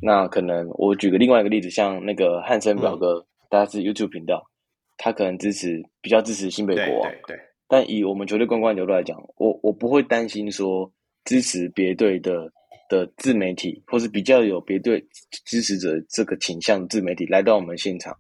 [0.01, 4.43] 那可能我举个另外一个例子，像那个汉森表哥，嗯、大家是 YouTube 频道，
[4.97, 7.41] 他可能支持比较支持新北国王，对，对，对。
[7.69, 10.91] 但以我们球队公关角度来讲，我我不会担心说
[11.25, 12.51] 支持别队的
[12.91, 15.03] 的自媒体，或是比较有别对
[15.47, 18.15] 支持者这个倾向的自媒体来到我们现场，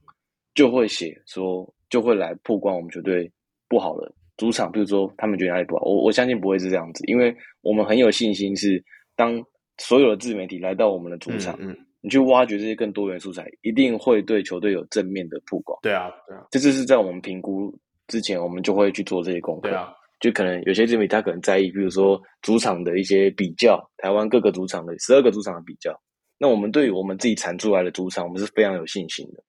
[0.55, 3.31] 就会写说就会来曝光我们球队
[3.69, 8.83] 不好的主场，比如说他们觉得哪里不好，我我相信不会是这样子，因为我们很有信心是
[9.15, 9.45] 当
[9.77, 15.79] 所有的自媒体来到我们的主场，嗯，嗯，你去挖掘这些更多元素材，一定会对球队有正面的曝光。
[15.83, 17.77] 对啊，对啊，这就是在我们评估。
[18.07, 25.99] 之前我们就会去做这些功课，对啊，就可能有些自媒体他可能在意，比如说主场的一些比较，台湾各个主场的十二个主场的比较。
[26.39, 29.43] 那我们对于我们自己产出来的主场，我们是非常有信心的，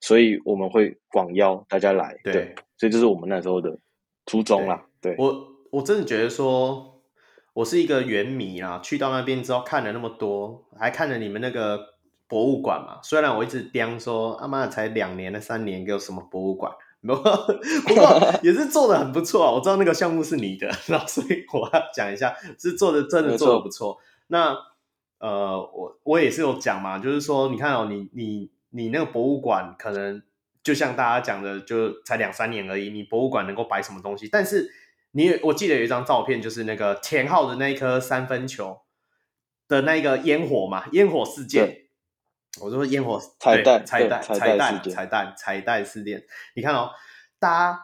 [0.00, 3.78] 所以我们会广邀大家来，对，对，所以这是我们那时候的
[4.26, 4.84] 初衷啦。
[5.00, 7.02] 对，对我我真的觉得说，
[7.52, 11.78] 我是一个原迷啊，去到那边之后看了那么多，还看了你们那个
[12.26, 12.98] 博物馆嘛。
[13.02, 16.72] 虽然我一直颠说，阿妈才两年了，三年给我什么博物馆。
[17.02, 17.32] 不过，
[17.86, 19.52] 不过 也是做的很不错啊！
[19.52, 23.98] 我知道那个项目是你的，然后所以我要讲一下，是做的真的做的不错。
[24.26, 24.54] 那
[25.18, 30.22] 呃，我我也是有讲嘛，就是说，你看哦，你你你那个博物馆可能
[30.62, 32.90] 就像大家讲的，就才两三年而已。
[32.90, 34.28] 你博物馆能够摆什么东西？
[34.30, 34.70] 但是
[35.12, 38.80] 你我记得有一张照片，就是那个田浩的那一颗三分球
[39.66, 41.79] 的那个烟火嘛，烟火事件。
[42.58, 46.24] 我说烟火彩蛋彩蛋彩蛋彩蛋彩蛋事件，
[46.56, 46.90] 你看哦，
[47.38, 47.80] 大家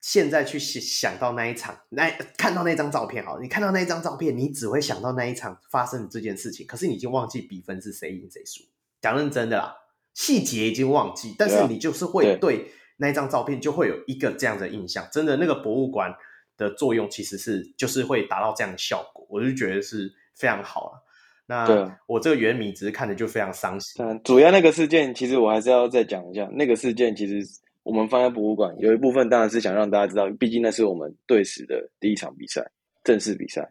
[0.00, 8.62] 现在去想想到那一场，那看到那张照片，好，你看到那一张照片，你只会想到那一场发生的这件事情，可是你已经忘记比分是谁赢谁输。
[9.00, 9.74] 讲认真的啦，
[10.14, 15.08] 细节已经忘记，但是你就是会对那一张照片就会有一个这样的印象。
[15.10, 16.14] 真的，那个博物馆
[16.56, 21.02] 的作用其实是就是会达到这样的效果，我就觉得是非常好了。
[21.46, 24.04] 那我这个原米只是看着就非常伤心。
[24.04, 26.48] 嗯，主要那个事件，其实我还是要再讲一下。
[26.52, 27.40] 那个事件其实
[27.84, 32.60] 我们放在博物馆，有一部分当然是想让大家知道，毕竟那是我们队史的第一场比赛，
[33.04, 33.70] 正式比赛。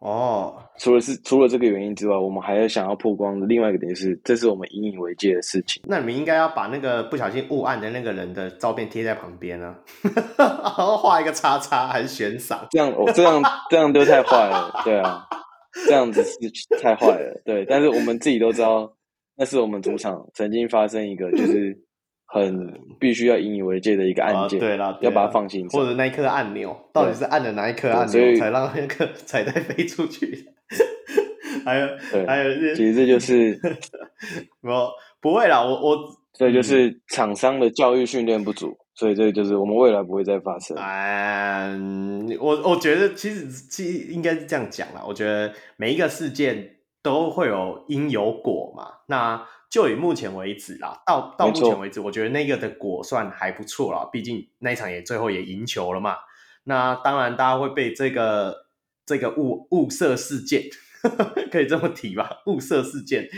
[0.00, 5.82] 哦，除了是除了这个原因之外，我们还要想要曝光的另外一个点是，这是我们引以为戒的事情。
[5.88, 9.76] 那你们应该要把那个不小心误按的那个人的照片贴在旁边啊，
[10.36, 12.64] 然 后画一个叉叉还是悬赏？
[12.70, 15.26] 这样我这样这样都太坏了，对啊。
[15.86, 16.38] 这样子是
[16.80, 17.64] 太坏了，对。
[17.64, 18.92] 但是我们自己都知道，
[19.36, 21.76] 那是我们主场曾经发生一个就是
[22.26, 25.68] 很必须要引以为戒的一个案件，对啦，要把它放心。
[25.68, 30.46] 或者那一颗按钮到底是按了哪一颗按钮才让那个彩带飞出去？
[31.64, 31.86] 还有，
[32.26, 33.58] 还有，其实这就是
[34.60, 34.68] 不
[35.20, 35.98] 不会啦，我我
[36.34, 38.76] 所以就是厂商的教育训练不足。
[38.98, 40.76] 所以这就是我们未来不会再发生。
[40.76, 45.04] 嗯，我我觉得其实其实应该是这样讲啦。
[45.06, 48.94] 我觉得每一个事件都会有因有果嘛。
[49.06, 54.08] 那就以目前为止啦，到到目前为止，我觉得那个的果算还不错啦。
[54.10, 56.16] 毕竟那一场也最后也赢球了嘛。
[56.64, 58.66] 那当然大家会被这个
[59.06, 60.64] 这个物物色事件
[61.52, 62.42] 可以这么提吧？
[62.46, 63.28] 物色事件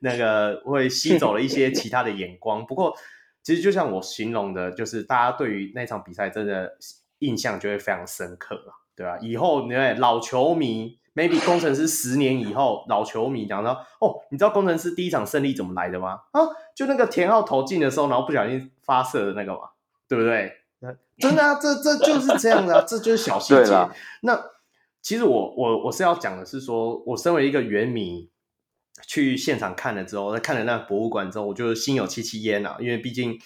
[0.00, 2.64] 那个会吸走了一些其他的眼光。
[2.64, 2.94] 不过。
[3.42, 6.76] 其实就像我形容的，就是大家对于那场比赛真的
[7.20, 9.18] 印象就会非常深刻了，对吧？
[9.20, 16.20] 以后你看老球迷，maybe 工程师十年以后老球迷讲到哦，你知道工程师第一场胜利怎么来的吗？
[16.32, 16.40] 啊，
[16.76, 19.70] 就那个田浩投进的时候，然后不小心发射的那个嘛，
[20.06, 20.52] 对不对？
[21.18, 23.88] 真的啊，这这就是这样的啊，这就是小细节。
[24.22, 24.38] 那
[25.00, 28.28] 其实我我我是要讲的是说，我身为一个原迷。
[29.06, 32.76] 去现场看了之后，在看了那个博物馆之后，我就心有戚戚焉啊。
[32.78, 33.38] 因为毕竟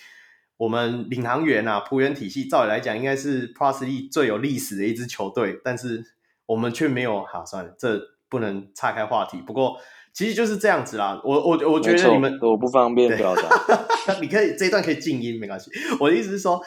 [0.57, 6.05] 我们领航员啊，璞园体系，照理来讲应该是 Plus League 最有历史的一支球队，但是
[6.47, 7.25] 我们却没有。
[7.25, 9.43] 好、啊，算了，这不能岔开话题。
[9.47, 9.79] 不过
[10.13, 11.21] 其实就是这样子啦。
[11.25, 15.71] 我我我觉得你们我不方便表达， 你可以这一段可以静音，没关系。
[16.01, 16.61] 我的意思是说，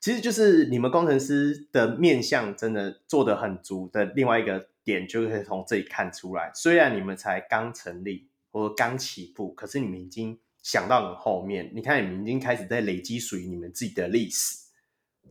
[0.00, 4.66] 其实就是你们工程师的面向真的做得很足的另外一个。
[4.84, 11.70] 点就可以从这里看出来，虽然你们才刚成立或者刚起步，可是你们已经想到很后面。
[11.74, 14.58] 你看，你们已经开始在累积属于你们自己的历史。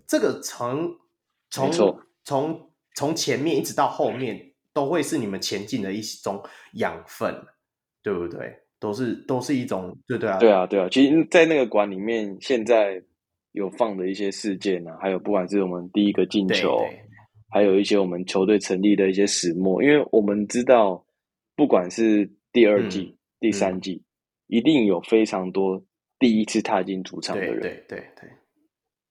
[0.08, 0.98] 这个从
[1.50, 1.72] 从
[2.24, 6.44] 从从前面一直到后面，都会是你们前进的一种
[6.74, 7.34] 养分，
[8.02, 8.60] 对不对？
[8.80, 10.90] 都是都是一种，对对啊，对啊，对啊。
[10.92, 13.02] 其实，在那个馆里面，现在
[13.54, 16.80] 有放的一些事件啊，还有不管是我们第一个进球。
[16.80, 17.13] 对对
[17.54, 21.06] 还有一些我们球队成立的一些始末，因为我们知道，
[21.56, 24.02] 不管是第二季、嗯、第三季，
[24.48, 25.80] 一定有非常多
[26.18, 27.60] 第一次踏进主场的人。
[27.60, 28.30] 对对对对，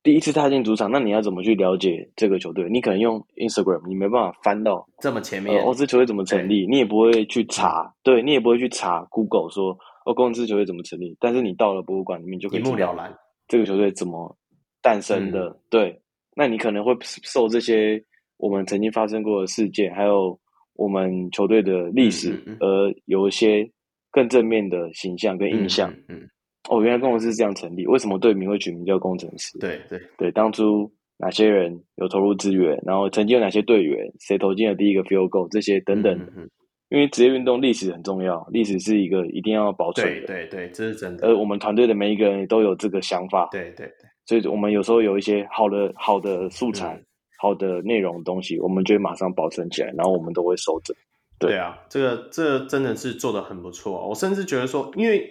[0.02, 2.68] 第一次踏进主场，那你要怎么去了解这个球队？
[2.68, 5.64] 你可能用 Instagram，你没办法翻到这么前面。
[5.64, 6.66] 哦，这球队怎么成立？
[6.66, 11.16] 你也不会去查，对，你也不会去查 Google 说哦，公司球队怎么成立？
[11.20, 13.16] 但是你到了博物馆里面，就可以一目了然
[13.46, 14.36] 这个球队怎么
[14.80, 15.56] 诞生的。
[15.70, 16.02] 对，
[16.34, 18.02] 那你可能会受这些
[18.42, 20.38] 我们曾经发生过的事件，还有。
[20.74, 22.66] 我们球队的历史，而
[23.04, 23.70] 有一些
[24.10, 25.92] 更正面的形象跟印象。
[26.08, 26.26] 嗯，
[26.70, 27.86] 哦，原来工程师是这样成立。
[27.86, 29.58] 为什么队名会取名叫工程师？
[29.58, 36.18] 对对对，当初哪些人有投入资源，然后曾经有哪些队员，谁投进了第一个 field goal，这些等等。
[36.34, 36.48] 嗯
[36.88, 40.26] 因为职业运动历史很重要，历史是一个一定要保存的。
[40.26, 41.28] 对对对，这是真的。
[41.28, 43.48] 而我们团队的每一个人都有这个想法。
[43.52, 46.94] 对对对，所以我们有时候有一些好的好的素材。
[46.94, 47.04] 嗯
[47.42, 50.94] 好的内容的东西，我们就会马上保存起来，然后我们都会收着。
[51.40, 54.08] 对，对啊，这个这个、真的是做的很不错。
[54.08, 55.28] 我甚至觉得说，因为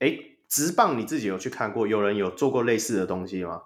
[0.00, 3.62] 哎，直棒你自己有去看过，有人有做过类似的东西吗？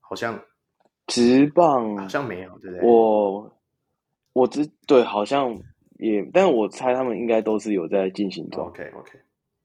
[0.00, 0.42] 好像
[1.08, 2.88] 直棒好像没有，对不对？
[2.88, 3.54] 我
[4.32, 5.60] 我只对，好像
[5.98, 8.64] 也，但是我猜他们应该都是有在进行中。
[8.64, 9.18] OK OK，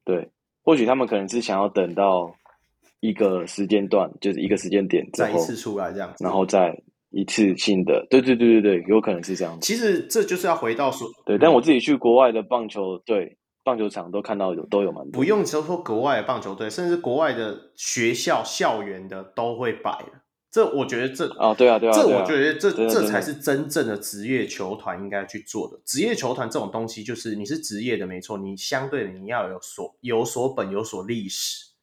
[0.04, 0.30] 对，
[0.62, 2.36] 或许他们可能是想要等到。
[3.08, 6.76] 一个时间段就是一个时间点，再一次出来这样子，然后再
[7.12, 9.58] 一次性的，对对对对对，有可能是这样。
[9.62, 15.12] 其实这就是要回到说，对，但我自己去国外的棒球队、棒球场都看到有都有蛮多。
[15.12, 19.98] 不用说说国外的棒球队，甚至国外的学校校园的都会摆。
[20.52, 25.78] 这我觉得这啊，对啊对啊，这我觉得这这才是真正的职业球团应该去做的。
[25.86, 31.75] 职业球团这种东西，就是你是职业的没错，你相对的你要有所有所本有所历史。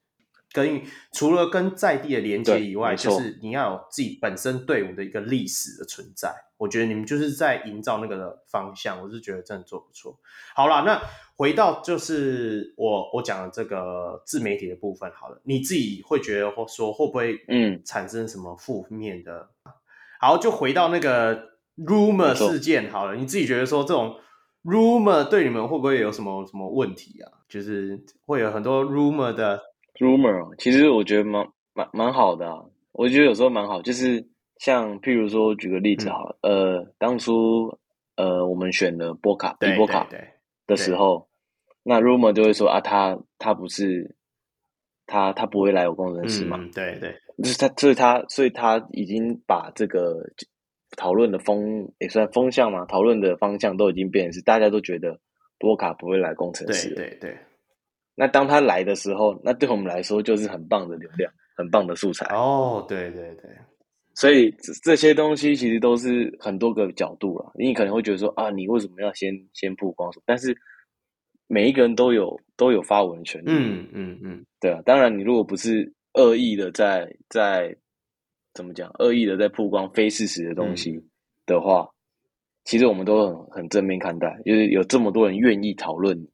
[0.52, 0.82] 跟
[1.12, 6.32] 除了跟在地的连接以外，就是你要有自己本身队伍的一个历史的存在。
[6.58, 10.16] 我觉得你们就是在营造那个的方向，我是觉得真的做不错。
[10.54, 11.02] 好啦，那
[11.34, 19.48] 回到就是我我讲的这个自媒体的部分，好了，你自己会觉得或说会不会嗯产生什么负面的？
[19.64, 19.72] 嗯、
[20.20, 21.48] 好，就回到那个
[21.78, 24.14] rumor 事件好了，你自己觉得说这种
[24.62, 27.42] rumor 对你们会不会有什么什么问题啊？
[27.48, 29.60] 就是会有很多 rumor 的。
[29.98, 34.26] Rumor 其实我觉得蛮蛮蛮好的啊，我觉得有时候蛮好，就是
[34.58, 37.78] 像譬如说举个例子好了，嗯、呃，当初
[38.16, 40.08] 呃我们选了波卡迪波卡
[40.66, 41.28] 的时候，
[41.82, 44.16] 那 rumor 就会说啊，他他不是
[45.06, 50.22] 他他不会来我工程师嘛，嗯、对对，就是他所以他所以他已经把这个
[50.96, 55.18] 讨论的风也算风向嘛，讨论的方向都已经变成是大家都觉得
[55.58, 57.38] 波卡不会来工程师，对对对。
[58.14, 62.26] 那当他来的时候，那对我们来说就是很棒的流量，很棒的素材。
[62.26, 63.50] 哦，对对对，
[64.14, 67.50] 所以这这些东西其实都是很多个角度了。
[67.54, 70.12] 你可能会觉得说啊，你为什么要先先曝光？
[70.26, 70.54] 但是
[71.46, 73.46] 每一个人都有都有发文权利。
[73.48, 74.82] 嗯嗯嗯，对啊。
[74.84, 77.74] 当然，你如果不是恶意的在在
[78.52, 81.02] 怎么讲，恶意的在曝光非事实的东西
[81.46, 81.92] 的话，嗯、
[82.64, 86.28] 其实我们都很很正面看待，就是有这么多人愿意讨论。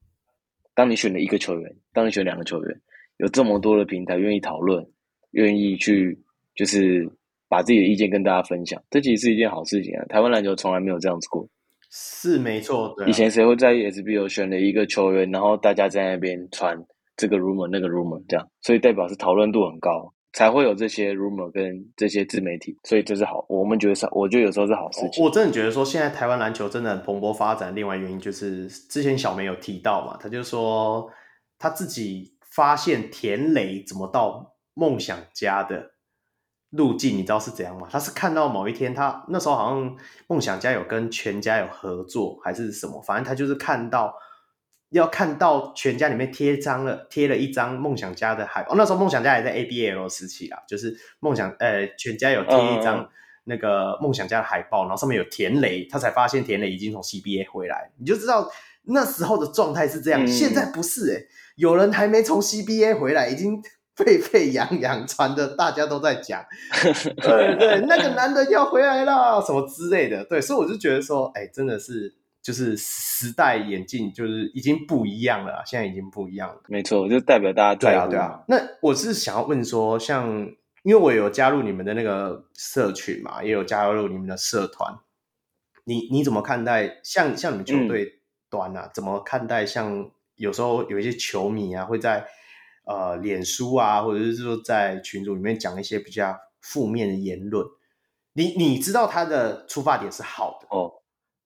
[0.78, 2.80] 当你选了一个球员，当你选两个球员，
[3.16, 4.86] 有这么多的平台愿意讨论，
[5.32, 6.16] 愿意去
[6.54, 7.04] 就是
[7.48, 10.04] 把自己的意见跟大家分享，这其实是一件好事情啊！
[10.08, 11.44] 台湾篮球从来没有这样子过，
[11.90, 12.94] 是没错。
[12.96, 16.78] 对啊，以前谁会在意 SBO 选了一个球员，然后大家在那边传
[17.16, 20.14] 这个 rumor 那个 rumor 这样，所以代表是讨论度很高。
[20.32, 25.24] 才会有这些 rumor 跟这些自媒体，所以这是好，我们觉得是，我觉得有时候是好事情。
[25.24, 27.74] 我真的觉得说，现在台湾篮球真的很蓬勃发展。
[27.74, 31.10] 另外原因就是，之前小梅有提到嘛，他就说
[31.58, 35.92] 他自己发现田磊怎么到梦想家的
[36.70, 37.88] 路径，你知道是怎样吗？
[37.90, 44.14] 他是看到某一天，他那时候好像梦想家有跟全家有合作，还是什么，反正他就是看到。
[44.90, 48.72] 要看到全家里面贴张了，贴了一张梦想家的海报。
[48.72, 53.06] 哦，那时候梦想家还在 ABL 时期啊，就是梦想呃全家有贴一张
[53.44, 58.50] 那个梦想家的海报，然后上面有田雷，他才发现田雷已经从 CBA 回来，你就知道
[58.84, 60.24] 那时候的状态是这样。
[60.24, 63.62] 嗯、现在不是诶、欸、有人还没从 CBA 回来，已经
[63.94, 66.42] 沸沸扬扬传的，大家都在讲，
[67.20, 72.14] 对对，那个男的要回来了，什么之类的，对，所以我就觉得说，哎、欸，真的是。
[72.48, 76.62] 就是时代演进，就是已经不一样了，现在已经不一样了。
[76.66, 77.74] 没错，就代表大家。
[77.74, 78.42] 对啊，对啊。
[78.48, 80.26] 那我是想要问说，像
[80.82, 84.98] 因为我有加入你们的那个社群嘛，也有加入你们的社团，
[85.84, 88.86] 你你怎么看待像像你们球队端啊？
[88.86, 92.26] 嗯、怎么看待像有时候有一些球迷啊，会在
[92.86, 97.66] 呃脸书啊，或者是说在群组里面讲一些比较负面的言论？
[98.32, 100.94] 你你知道他的出发点是好的哦。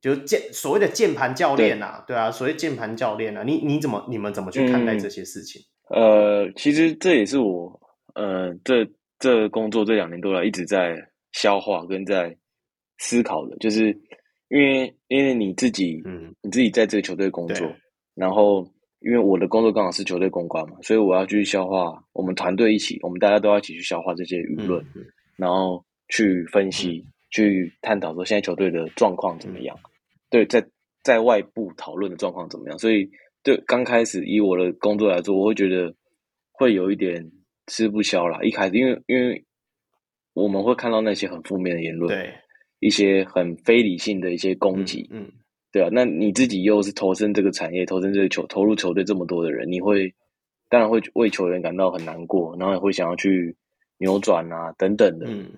[0.02, 5.62] 就键所谓的键盘教练呐、啊，对，对啊，所谓键盘教练啊，你你怎么你们怎么去看待这些事情？
[5.88, 7.80] 嗯、呃，其实这也是我
[8.14, 8.86] 呃这
[9.18, 10.96] 这工作这两年多来一直在
[11.32, 12.36] 消化跟在
[12.98, 13.96] 思考的，就是
[14.48, 16.34] 因为因为你自己嗯。
[16.44, 17.72] 你自己在这个球队工作，
[18.16, 18.66] 然后
[18.98, 25.04] 因为我的工作刚好是球队公关嘛，所以我要去消化我们团队一起，我们大家都要一起去消化这些舆论，嗯、
[25.36, 29.78] 然后去分析、嗯、去探讨说现在球队的状况怎么样。
[30.32, 30.66] 嗯对，在
[31.02, 32.78] 在外部讨论的状况怎么样？
[32.78, 33.10] 所以，
[33.42, 35.94] 对刚开始以我的工作来说，我会觉得
[36.52, 37.30] 会有一点
[37.66, 38.40] 吃不消啦。
[38.42, 39.44] 一开始，因为因为
[40.32, 42.32] 我们会看到那些很负面的言论，对
[42.80, 45.32] 一些很非理性的一些攻击，嗯，嗯
[45.70, 45.88] 对啊。
[45.92, 50.14] 那你自己又是投身这个产业、投身这个球、投入球队这么多的人，你会
[50.70, 53.54] 当然会为球员感到很难过，然后也会想要去
[53.98, 55.26] 扭转啊等等的。
[55.28, 55.50] 嗯，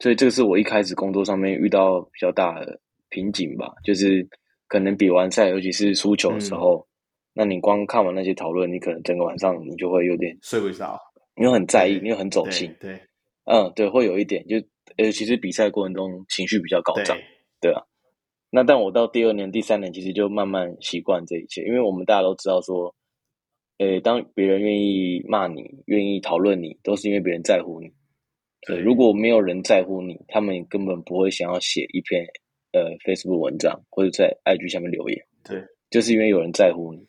[0.00, 2.80] 所以这个是我一开始工作上面遇到比较大的。
[3.10, 4.26] 瓶颈吧，就是
[4.68, 6.86] 可能比完赛，尤其是输球的时候，嗯、
[7.34, 10.98] 那你光看完那些讨论，你可能整个晚上你就会有点睡不着，
[11.36, 13.00] 你又很在意，你又很走心，对，对
[13.44, 14.56] 嗯，对，会有一点，就
[14.96, 17.16] 呃，其实比赛过程中情绪比较高涨，
[17.60, 17.82] 对，对啊。
[18.52, 22.94] 那但我到第二年、第三年，其实就慢慢习惯这一切，因为我们大家都知道说，
[23.78, 27.88] 呃，当别人愿意骂你、愿意讨论你，都是因为别人在乎你。
[28.66, 32.26] 对，如果没有人在乎你，他们根本不会想要写一篇。
[32.72, 37.06] 呃，Facebook 文章或者在 IG 下面留言，对，就是因为有人在乎你，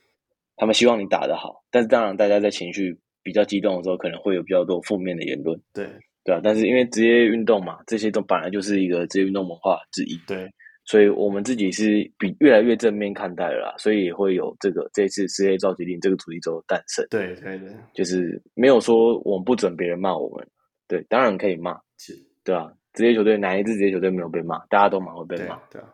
[0.55, 1.63] 他们希望你打得好。
[1.69, 5.87] 但是当然，大家在情绪比较激动的时候，可能会有比较多负面的言论，对，
[6.23, 6.41] 对啊。
[6.43, 10.49] 但是因为职业运动嘛，这些都本来就是一个职业运动文化之一，对，
[10.85, 20.47] 所以我们自己是比越来越正面看待了啦，所以也会有这个这一次四 A 召集令这个主题周的诞生，对对对，就是没有说我们不准别人骂我们，
[20.87, 22.73] 对，当然可以骂，是，对啊。
[22.93, 24.59] 职业球队哪一支职业球队没有被骂？
[24.65, 25.59] 大家都蛮会被骂。
[25.69, 25.87] 对啊，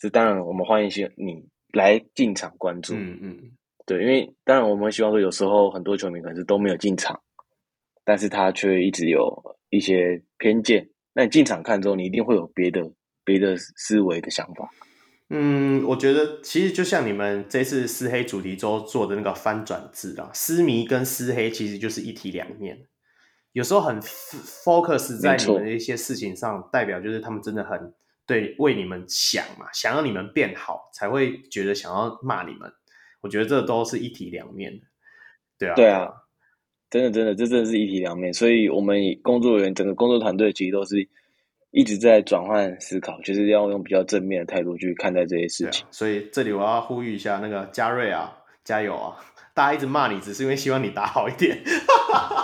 [0.00, 2.94] 是当然，我们欢迎你来进场关注。
[2.94, 3.38] 嗯嗯，
[3.86, 7.20] 对，因为当然我们希望说，有时候很多球迷可能是都没有进场，
[8.04, 10.88] 但是他却一直有一些偏见。
[11.12, 12.82] 那你进场看之后，你一定会有别的
[13.24, 14.68] 别的思维的想法。
[15.30, 22.78] 嗯，我觉得其实就像你们这次私黑主题周做的那个翻转字啊，私迷跟私黑其实就是一体两面。
[23.54, 27.94] 有时候很 focus 在你们的一些事情上，代表就是他们真的很
[28.26, 32.72] 对为你们想嘛，想要你们变好，才会觉得想要骂你们。
[33.20, 34.80] 我觉得这都是一体两面的，
[35.58, 36.12] 对啊，对啊，
[36.90, 38.34] 真的真的，这真的是一体两面。
[38.34, 41.08] 所以，我们工作人员整个工作团队其实都是
[41.70, 45.86] 一直在转换思考，就是要用比较正面的态度去看待这些事情。
[45.92, 49.16] 所以，这里我要呼吁一下那个嘉瑞啊，加油啊！
[49.54, 51.62] 大家一直骂你，只是因为希望你打好一点。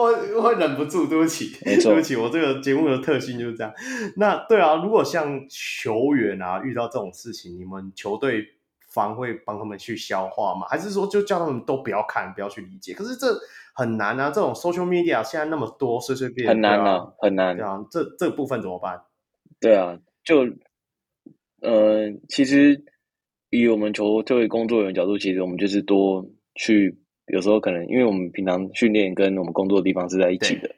[0.00, 3.72] 我我会忍不住，对不起， 对不起，我这个节目的特性就是这样。
[4.16, 8.44] 那对啊，如果像球员啊遇到这种事情，你们球队
[8.88, 10.66] 方会帮他们去消化吗？
[10.68, 12.94] 还是说就叫他们都不要看，不要去理解？
[12.94, 13.26] 可是这
[13.74, 17.56] 很难啊，这种 social media 现在那么多，随随便便很难啊，啊很难。
[17.56, 19.02] 对啊，这这个部分怎么办？
[19.60, 20.46] 对啊，就
[21.60, 22.84] 呃，其实
[23.50, 26.99] 以我们球队工作人员角度，其实我们就是多去。
[27.32, 30.70] 有时候可能因为我们平常训练跟我们工作的地方是在一起的，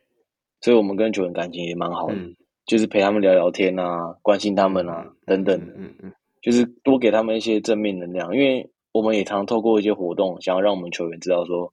[0.60, 2.34] 所以我们跟球员感情也蛮好的，嗯、
[2.66, 8.34] 就是陪他们聊聊天啊，关心他们啊，嗯、等等的，嗯嗯，就是多给他们一些正面能量。
[8.34, 11.72] 因为我们也常透过一些活动，想要让我们球员知道说，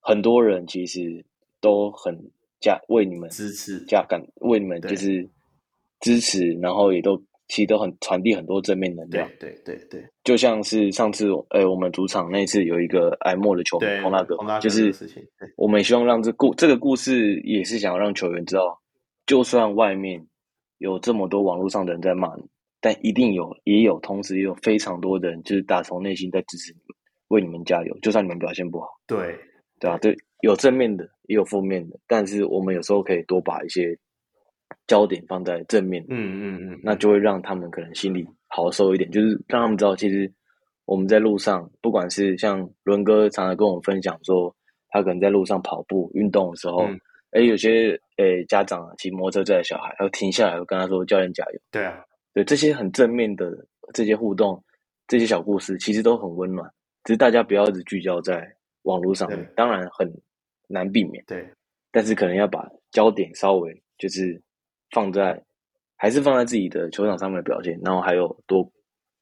[0.00, 1.24] 很多人其实
[1.60, 2.30] 都很
[2.60, 5.28] 加为你们支持，加感为你们就是
[6.00, 7.22] 支持，然后也都。
[7.48, 10.04] 其实都很传递很多正面能量，对对对，对。
[10.24, 14.92] 就像是上次，呃、欸，我们主场那次有一个哀莫的球迷彭大哥，就是
[15.56, 18.80] 我们希望让这故这个故事也是想要让球员知道，
[19.26, 20.26] 就算外面
[20.78, 22.42] 有这么多网络上的人在骂你，
[22.80, 26.96] 但一定有也有同时也有非常多的人就是打从内心在支持你们，
[27.28, 29.38] 为你们加油，就算你们表现不好，对。
[29.78, 33.96] 对啊，对，有正面的也有负面的，但是我们有时候可以多把一些。
[34.86, 40.32] 焦点放在正面，嗯嗯嗯，那就会让他们可能心里好受一点，就是让他们知道，其实
[40.84, 44.54] 我们在路上，不管是像伦哥常常跟我们分享说，
[44.88, 46.84] 他可能在路上跑步运动的时候，
[47.30, 53.52] 哎、嗯，有些诶、欸、家长骑摩托车载小孩，他会停下来跟他说：“教练加油。”对啊，对这些很正面的
[53.92, 54.62] 这些互动，
[55.08, 56.70] 这些小故事，其实都很温暖。
[57.04, 58.46] 只是大家不要一直聚焦在
[58.82, 60.08] 网络上面，当然很
[60.68, 61.48] 难避免，对，
[61.92, 64.40] 但是可能要把焦点稍微就是。
[64.90, 65.42] 放在
[65.96, 68.70] 还是放在自己的球场上面的表现，然后还有多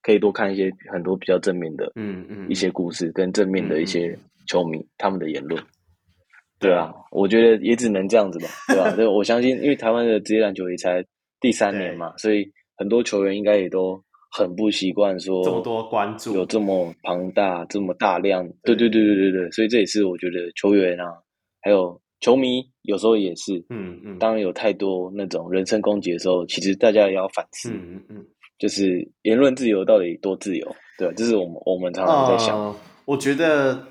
[0.03, 5.63] 可以多看一些很多比较正面的，嗯嗯，一些故事跟正面的一些球迷他们的言论，
[6.59, 8.91] 对啊，我觉得也只能这样子吧，对吧？
[8.97, 11.05] 对，我相信，因为台湾的职业篮球也才
[11.41, 12.47] 第三年嘛，所以
[12.77, 18.47] 很多球员应该也都很不习惯说这么多关注，有这么庞大、这么大量。
[18.63, 21.07] 对对对对对对，所以这也是我觉得球员啊，
[21.63, 28.27] 还有球迷有时候也是，嗯嗯，当然有太多那种人身攻击的时候，其实大家也要反思，嗯嗯嗯，
[28.59, 30.67] 就是言论自由到底多自由？
[30.99, 32.59] 对，这是我们我们常常在想。
[32.59, 33.89] 呃，我觉得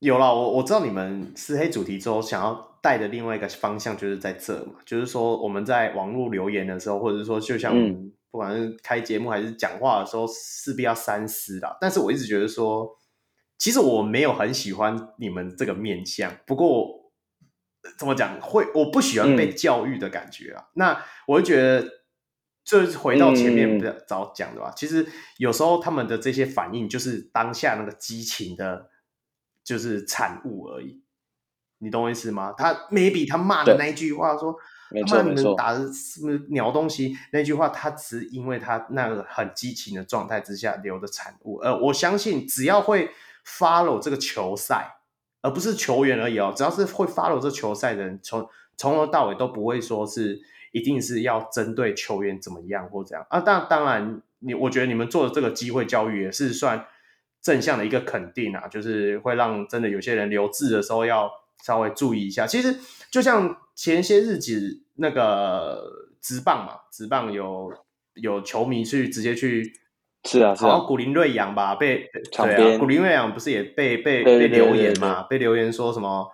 [0.00, 7.74] 有了，我我知道你们四黑主题之后想要带的另外一个方向就是在这嘛，就是说我们在网络留言的时候，或者是说就像
[8.30, 11.74] 不管是开节目还是讲话的时候，势必要三思啦。
[11.80, 12.86] 但是我一直觉得说，
[13.60, 17.12] 其实我没有很喜欢你们这个面相，不过
[17.98, 20.62] 怎么讲，会我不喜欢被教育的感觉啊。
[20.62, 21.86] 嗯、那我就觉得，
[22.64, 25.06] 就是回到前面比较早讲的吧，嗯、其实
[25.36, 28.88] 有时候他们的这些反应，就是当下那个激情的，
[29.62, 31.04] 就是产物而已。
[31.82, 32.54] 你懂我意思吗？
[32.56, 34.54] 他 maybe 他骂的那一句话说，
[35.06, 41.56] 他骂你们打的什么鸟东西那句话，他只是因为他那个很激情的状态之下留的产物。
[41.58, 43.10] 呃，我相信只要会
[43.58, 44.96] follow 这个球赛，
[45.42, 50.40] 而不是球员而已哦，只要是会 follow 这球赛的人，从从头到尾都不会说是
[50.72, 53.40] 一定是要针对球员怎么样或怎样啊。
[53.40, 56.86] 当当然，你我觉得你们做的这个机会教育也是算
[57.42, 61.30] 正向的一个肯定啊，就是会让真的有些人留字的时候要。
[61.62, 62.74] 稍微注意一下，其实
[63.10, 67.70] 就像前些日子那个职棒嘛，职棒有
[68.14, 69.70] 有球迷去直接去，
[70.24, 76.28] 是啊，是啊，古林瑞阳吧，被对啊，古林瑞阳不是也被被被留言嘛，被留言说什么，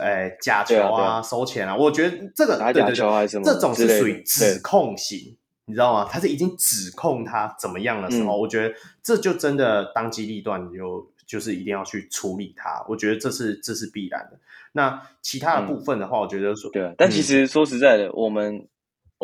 [0.00, 6.08] 哎，假球啊，收钱啊，我觉得这个打假球还是什么，这种是属于指控型，你知道吗？
[6.10, 11.08] 他是已经指控他怎么样的时候，我觉得这就真的当机立断就。
[11.26, 14.38] 就是一定要去处理他，我觉得这是这是必然的。
[14.72, 16.92] 那其他的部分的话，我觉得说、嗯、对啊。
[16.98, 18.68] 但其实说实在的，嗯、我们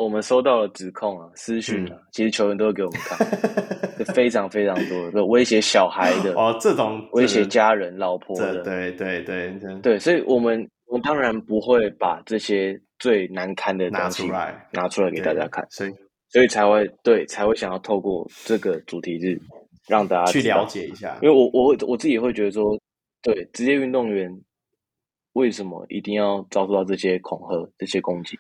[0.03, 3.18] 我们收到了指控啊、私讯啊，嗯、其实球员都会给我们看，
[4.14, 9.98] 非常非常多的威胁小孩的哦，这种威胁家人、老婆的，对对对对对。
[9.98, 15.90] 所以我们我们当然不会把这些最难堪的拿出来拿出来给大家看，所以
[16.28, 19.38] 所以才会对才会想要透过这个主题日。
[19.88, 22.78] 让大家去了解一下，因为我我我自己会觉得说，
[23.22, 24.30] 对职业运动员
[25.32, 28.38] 为什么一定要遭受到这些恐吓、这些攻击？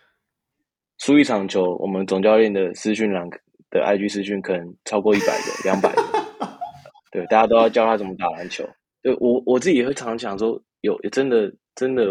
[1.00, 3.28] 输一场球，我们总教练的私讯栏
[3.70, 6.02] 的 IG 私讯可能超过一百个、两百个，
[7.10, 8.64] 对，大家都要教他怎么打篮球。
[9.02, 12.04] 对我我自己也会常常想说，有真的真的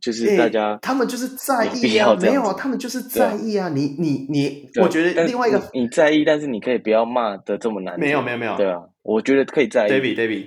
[0.00, 3.68] 就是大家、欸，他们就是在意啊，没有啊，他们就是在意啊。
[3.68, 8.04] 你你你，我觉得另外一个你，你在意，但是你可以不要骂的这么难听。
[8.04, 9.90] 没有没有没有，对啊，我觉得可以在意。
[9.90, 10.46] David David，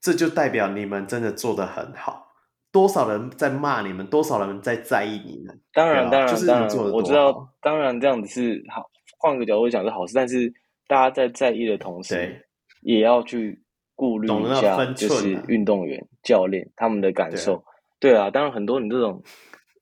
[0.00, 2.31] 这就代表你们真的做的很好。
[2.72, 5.60] 多少人在骂你们，多少人在在意你们。
[5.72, 8.90] 当然当然就是当然，我知道，当然这样子是好。
[9.18, 10.52] 换个角度讲是好事，但是
[10.88, 12.44] 大家在在意的同时，
[12.80, 13.62] 也要去
[13.94, 17.62] 顾虑一下，就是运动员、教练他们的感受。
[18.00, 19.22] 对啊，当然很多你这种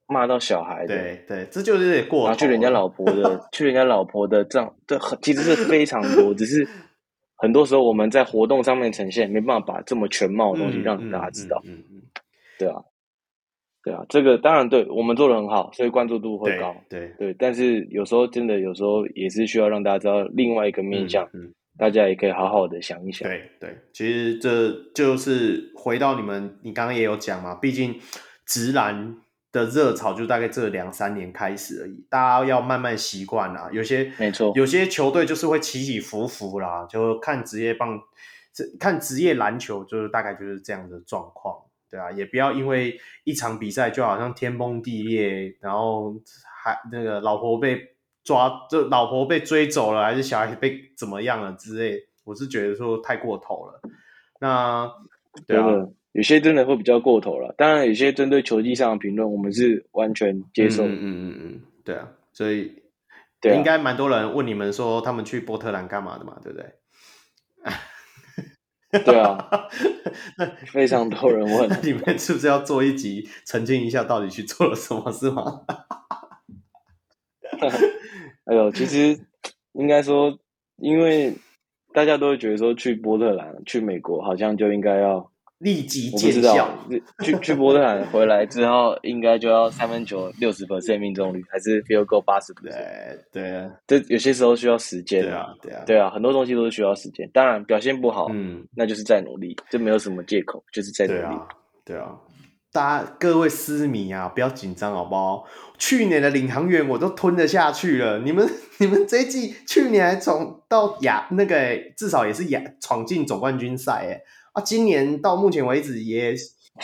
[0.06, 2.24] 骂到小孩的，对对，这就是有点过。
[2.24, 6.34] 然后去人家老婆的， 去人家老婆的这样，对，其实是非常多。
[6.34, 6.68] 只是
[7.36, 11.62] 很多时候我们在活动上面呈现，没办法把这么全貌的东西让大家知道。
[11.64, 11.99] 嗯嗯，嗯，
[12.60, 12.82] 对啊，
[13.82, 16.76] 对啊，这个当然对我们做的很好，所以关注度会高。
[16.88, 21.24] 对对，对，但是有时候真的有时候也是需要让大家知道另外一个面向。
[21.32, 21.44] 嗯。
[21.44, 23.26] 嗯大家也可以好好的想一想。
[23.26, 27.98] 对对，其实这就是回到你们，你刚刚也有讲嘛，毕竟
[28.44, 29.16] 直男
[29.50, 33.70] 的热潮就大概这两三年开始而已，大家要慢慢习惯啦。
[33.72, 37.98] 有些没错，有些球队就是会起起伏伏啦，就看职业棒，
[38.78, 41.56] 看职业篮球就是大概就是这样的状况，
[41.90, 46.14] 对啊，也不要因为一场比赛就好像天崩地裂，然后
[46.62, 47.96] 还那个老婆被。
[48.22, 51.98] 抓就老婆被追走了，还是小孩被怎么样了之类？
[52.22, 53.80] 我是觉得说太过头了。
[54.38, 54.88] 那
[55.46, 57.52] 对啊，有些真的会比较过头了。
[57.56, 60.84] 当然，有些针对球技上的评论，我们是完全接受。
[60.86, 62.82] 嗯嗯嗯，对啊，所以
[63.40, 66.66] 对、啊、应该蛮多人问你们说他们去波特兰干嘛的嘛，对不对？
[69.04, 69.68] 对啊，
[70.72, 75.62] 非常多人问，你们是不是要做一集澄清一下，到底去做了什么，是吗？
[78.46, 79.20] 哎呦，其实
[79.74, 80.36] 应该说，
[80.76, 81.36] 因为
[81.92, 85.29] 大家都会觉得说，去波特兰、去美国，好像就应该要
[85.60, 86.68] 立即见效。
[87.22, 93.18] 去去波特兰回来之后，应该就要三分球六十 percent 命中率，还是 field goal 八十 percent？
[93.32, 95.32] 对啊，这有些时候需要时间。
[95.32, 97.28] 啊，对啊，对啊，很多东西都是需要时间。
[97.32, 101.40] 当然，表现不好，嗯，那就是再努力，这没有什么借口，就是再努力。
[101.84, 102.16] 对啊，
[102.72, 105.44] 大家各位私迷啊，不要紧张好不好？
[105.76, 108.48] 去年的领航员我都吞得下去了，你们
[108.78, 111.56] 你们这一季去年还闯到亚那个
[111.96, 114.20] 至少也是亚闯进总冠军赛哎
[114.52, 116.34] 啊，今年到目前为止也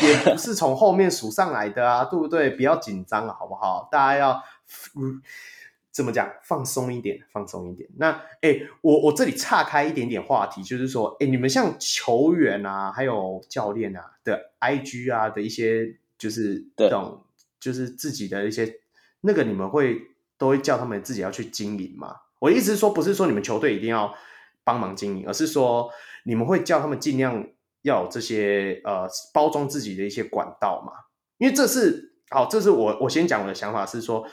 [0.01, 2.51] 也不是从后面数上来的啊，对不对？
[2.51, 3.89] 不要紧张了好不好？
[3.91, 4.43] 大家要
[4.97, 5.21] 嗯
[5.91, 6.31] 怎么讲？
[6.43, 7.89] 放松一点，放松一点。
[7.97, 8.11] 那
[8.43, 17.23] 哎，我我这里岔开一点点话题，就是说，哎，你们像球员啊，还有教练啊的 IG 啊的一些，就是这种，
[17.59, 18.81] 就是自己的一些。
[19.23, 20.01] 那个你们会
[20.37, 22.14] 都会叫他们自己要去经营吗？
[22.39, 24.14] 我意思是说，不是说你们球队一定要
[24.62, 25.91] 帮忙经营，而是说
[26.25, 27.49] 你们会叫他们尽量
[27.87, 30.93] 要有这些呃包装自己的一些管道嘛？
[31.39, 34.26] 因为这是好，这是我我先讲我的想法是说，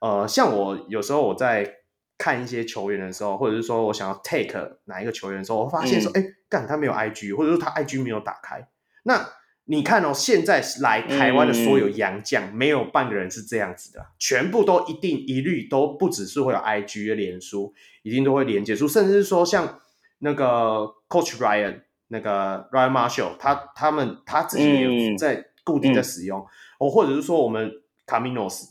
[0.00, 1.70] 呃，像我有时候我在
[2.16, 8.68] 看一些球员的时候，或者是说我想要 take 哪一个球员的时候，我发现说，哎、嗯，干他没有 IG，或者说他 IG 没有打开，
[9.02, 9.28] 那。
[9.66, 19.78] 你看哦，现在来台湾的所有洋将，嗯，没有半个人是这样子的，全部都一定一律都不只是会有 IG 的脸书，一定都会连接出，甚至是说像
[20.18, 26.40] 那个 Coach Ryan，那个 Ryan Marshall，他他们他自己也在固定在使用，
[26.78, 27.72] 哦，嗯，或者是说我们
[28.06, 28.70] Caminos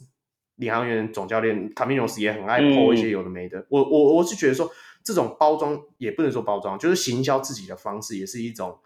[0.56, 4.70] 领航员总教练 Caminos 也很爱 po 一些有的没的，嗯，我我我是觉得说
[5.04, 8.78] 这种包装也不能说包装，就是行销自己的方式也是一种，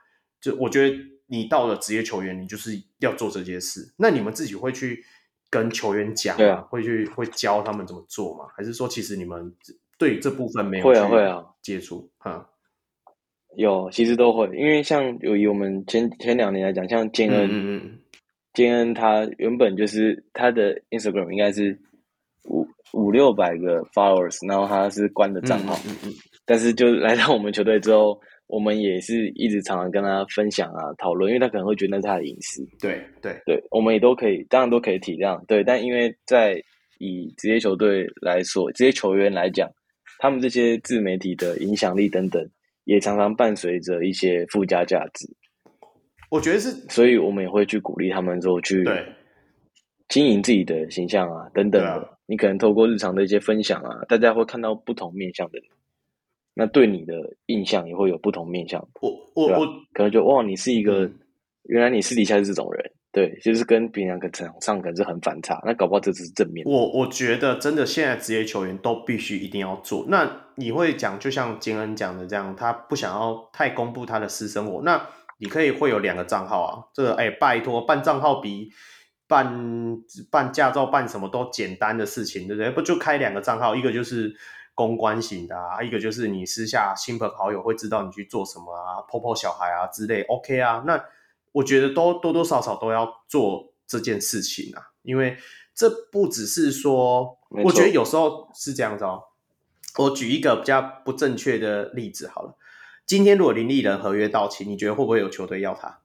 [0.41, 0.97] 就我觉得。
[1.27, 3.93] 你到了职业球员，你就是要做这件事。
[3.97, 5.03] 那你们自己会去
[5.49, 6.37] 跟球员讲，
[6.67, 8.45] 会去会教他们怎么做吗？
[8.55, 9.55] 还是说，其实你们
[9.97, 12.11] 对这部分没有会啊会啊接触？
[12.17, 12.49] 哈，
[13.55, 14.45] 有，其实都会。
[14.55, 17.99] 因为像有以我们前前两年来讲，像坚恩，嗯嗯，
[18.53, 21.77] 坚恩他原本就是他的 Instagram 应该是
[22.45, 26.13] 五五六百个 followers，然后他是关的账号，嗯嗯，嗯，
[26.45, 28.19] 但是就来到我们球队之后。
[28.47, 32.63] 我们也是一直常常跟他分享啊、讨论，因为他可能会觉得那是他的隐私。
[32.79, 35.43] 对对对，我们也都可以，当然都可以体谅。
[35.47, 36.61] 对，但因为在
[36.99, 39.67] 以职业球队来说，职业球员来讲，
[40.19, 42.47] 他们这些自媒体的影响力等等，
[42.85, 45.27] 也常常伴随着一些附加价值。
[46.29, 48.83] 我觉得是，所以我们也会去鼓励他们说去
[50.09, 51.91] 经营自己的形象啊等等的。
[51.91, 55.67] 啊、你可能透过日常的一些分享啊，大家会看到不同面向的你。
[56.55, 57.13] 那对你的
[57.47, 58.79] 印象也会有不同面向。
[59.01, 61.19] 我我我可能就哇，你是一个、嗯，
[61.63, 65.61] 原来你私底下是这种人，对，就是跟平常场上可能是很反差。
[65.65, 66.65] 那搞不好这只是正面。
[66.67, 70.05] 我我觉得真的，现在职业球员都必须一定要做。
[70.09, 74.81] 那你会讲，就像金恩讲的这样，他不想要太公布他的私生活。
[74.81, 74.99] 那
[75.37, 78.71] 你可以会有两个账号啊，这个哎，拜托，办账号比
[79.27, 79.97] 办
[80.31, 82.71] 办驾照办什么都简单的事情，对不对？
[82.71, 84.35] 不就开两个账号，一个就是。
[84.75, 90.83] 公关型的啊，一个就是你私下亲朋好友会知道你去做什么啊泡泡小孩啊之类，OK 啊。
[90.87, 90.99] 那
[91.53, 95.37] 我觉得都多多少少都要做这件事情啊，因为
[95.73, 99.23] 这不只是说，我觉得有时候是这样子哦。
[99.97, 102.57] 我举一个比较不正确的例子好了，
[103.05, 105.99] 今天如果林立人合约到期，你觉得会不会有球队要他？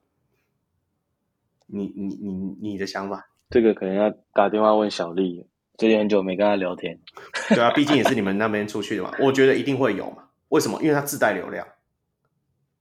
[1.65, 3.29] 你你你你的想法？
[3.49, 5.45] 这个可能要打电话问小丽。
[5.77, 6.99] 最近很久没跟他聊天，
[7.47, 9.13] 对啊，毕竟也是你们那边出去的嘛。
[9.17, 10.25] 我觉得一定会有嘛。
[10.49, 10.77] 为什么？
[10.81, 11.65] 因为他自带流量，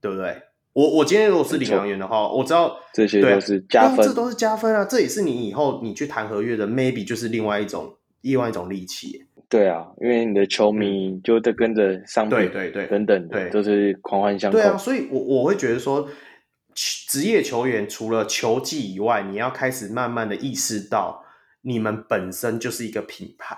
[0.00, 0.42] 对不对？
[0.78, 4.84] 我我今天如果是领航员的话，我知道这些都是加分，这都是加分啊。
[4.84, 9.26] 这也是你以后你去谈合约的，maybe 就是另外一种另外一种利器。
[9.48, 14.56] 对啊，因为你的球迷就在跟着上，对对对，等等，对，都是狂欢相扣。
[14.56, 16.08] 对啊，所以我我会觉得说，
[16.74, 21.24] 职业球员除了球技以外，你要开始慢慢的意识到。
[21.62, 23.56] 你们本身就是一个品牌，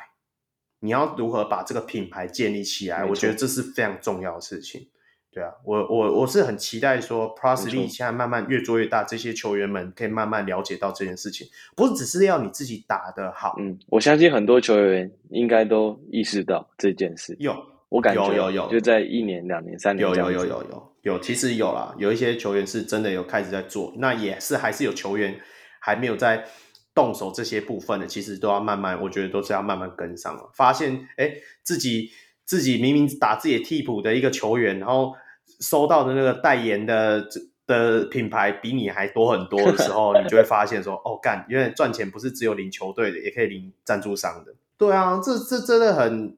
[0.81, 3.05] 你要如何把这个品牌建立起来？
[3.05, 4.89] 我觉得这是非常重要的事情。
[5.33, 13.55] 对啊，我我我是很期待说，Plus League 现在慢慢越做越大，这些球员们可以慢慢了解到这件事情，不是只是要你自己打得好。
[13.61, 17.37] 嗯，我相信很多球员应该都意识到这件事。
[17.39, 17.57] 有，
[17.89, 25.41] 我感觉有有有，就在一年、两年、三年，有有有有有有，其实有啦，有一些球员是真的有开始在做，那也是还是有球员
[25.81, 26.45] 还没有在。
[26.93, 30.51] 动手这些部分的，其实都要慢慢，我觉得都是要慢慢跟上了。
[30.53, 32.11] 发现，哎，自己
[32.51, 35.15] 自己明明打自己的替补的一个球员，然后
[35.61, 37.25] 收到的那个代言的
[37.65, 44.53] 的品牌比你还多很多的时候，你就会发现说，哦，干，原来赚钱不是只有领球队的，也可以领赞助商的。
[44.77, 46.37] 对啊，这这真的很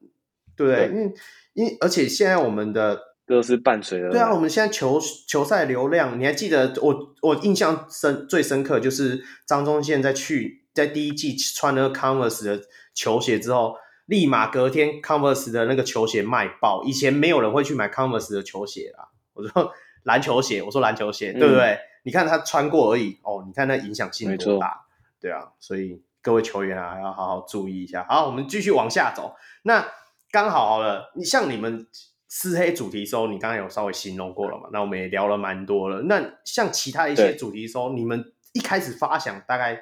[0.55, 1.13] 对，对，因为
[1.53, 2.99] 因而且现在我们的。
[3.25, 4.09] 都是伴随的。
[4.09, 4.99] 对啊，我们现在球
[5.29, 12.61] 球赛流量，你还记得我我印象深最深刻就是张宗宪在去在第一季穿了 Converse 的
[12.93, 13.75] 球鞋之后，
[14.05, 16.83] 立马隔天 Converse 的那个球鞋卖爆。
[16.83, 19.09] 以前没有人会去买 Converse 的球鞋啦。
[19.33, 19.73] 我说
[20.03, 21.79] 篮球鞋，我说篮球鞋，对不对？
[22.03, 24.85] 你看他穿过而已哦，你看那影响性多大，
[25.21, 28.05] 对啊，所以各位球员啊，要好好注意一下。
[28.09, 29.35] 好，我们继续往下走。
[29.63, 29.87] 那
[30.29, 31.87] 刚好好了，你像你们
[32.27, 34.67] 撕黑主题周，你刚刚有稍微形容过了嘛？
[34.73, 36.01] 那我们也聊了蛮多了。
[36.01, 39.81] 那像其他一些主题周，你们一开始发想大概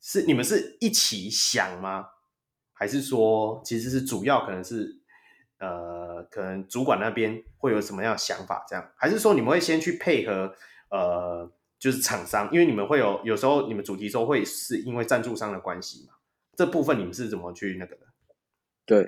[0.00, 2.06] 是你们是一起想吗？
[2.80, 4.96] 还是说其实是主要可能是？
[5.62, 8.64] 呃，可能主管那边会有什么样的想法？
[8.66, 10.50] 这样，还是说你们会先去配合？
[10.88, 11.46] 呃，
[11.78, 16.14] 就是厂商，因为你们会有有时候你们主题周会是因为赞助商的关系嘛？
[16.56, 18.06] 这部分你们是怎么去那个的？
[18.86, 19.06] 对，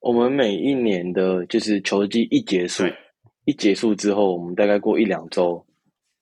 [0.00, 2.84] 我们每一年的就是球季一结束，
[3.44, 5.62] 一结束之后，我们大概过一两周，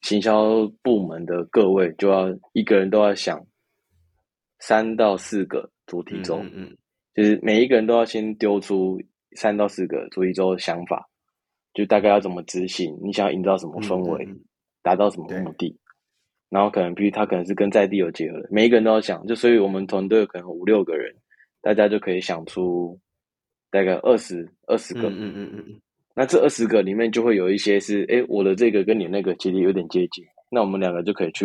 [0.01, 3.41] 行销部门的各位就要一个人都要想
[4.59, 6.37] 三到四个主题周。
[6.37, 6.77] 嗯，嗯。
[7.13, 8.97] 就是每一个人都要先丢出
[9.35, 11.11] 三到四个主题周的想法，
[11.75, 14.27] 就大概要怎么执行，你想要营造什么氛围，
[14.81, 15.77] 达到什么目的，
[16.49, 21.13] 然后可能比如他可能是跟在地有结合的，每一个人都要想，就所以我们团队可能五六个人，
[21.61, 22.99] 大家就可以想出
[23.71, 25.81] 大概二十二十个，嗯嗯嗯嗯，
[26.15, 31.45] 那这二十个里面就会有一些是，哎，我的这个跟你那个其实有点接近，那我们两个就可以去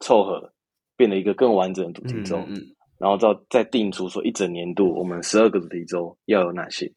[0.00, 0.52] 凑合，
[0.98, 2.36] 变得一个更完整的主题周。
[2.40, 6.92] 嗯嗯嗯然后再再定出说一整年度我们十二个主题周要有哪些，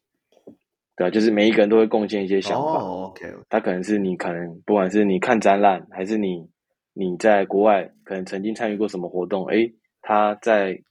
[0.96, 2.82] 对啊，就是每一个人都会贡献一些想法。
[2.82, 6.48] 哦，OK，他可能是你可能不管是你看展览，还是你
[6.92, 10.82] 你在国外可能曾经参与过什么活动，诶，他在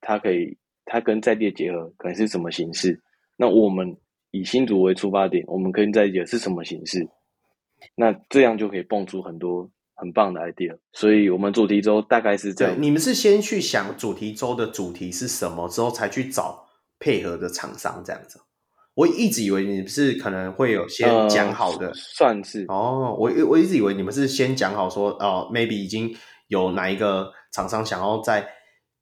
[0.00, 3.00] 他可以他跟在地的结合可能是什么形式？
[3.36, 3.96] 那我们
[4.30, 7.08] 以新竹为出发点，我们跟在地的是什么形式？
[7.94, 9.70] 那这样就可以蹦出很多。
[9.98, 12.74] 很棒的 idea，所以我们主题周大概是这样。
[12.80, 16.66] 你们是先去想主题周的主题是什么，之后才去找
[17.00, 18.40] 配合的厂商这样子。
[18.94, 23.14] 我一直以为你们是可能会有先讲好的，呃、算是哦。
[23.18, 26.12] 我我一直以为你们是先讲好说，哦，maybe 已经
[26.48, 28.48] 有哪一个厂商想要在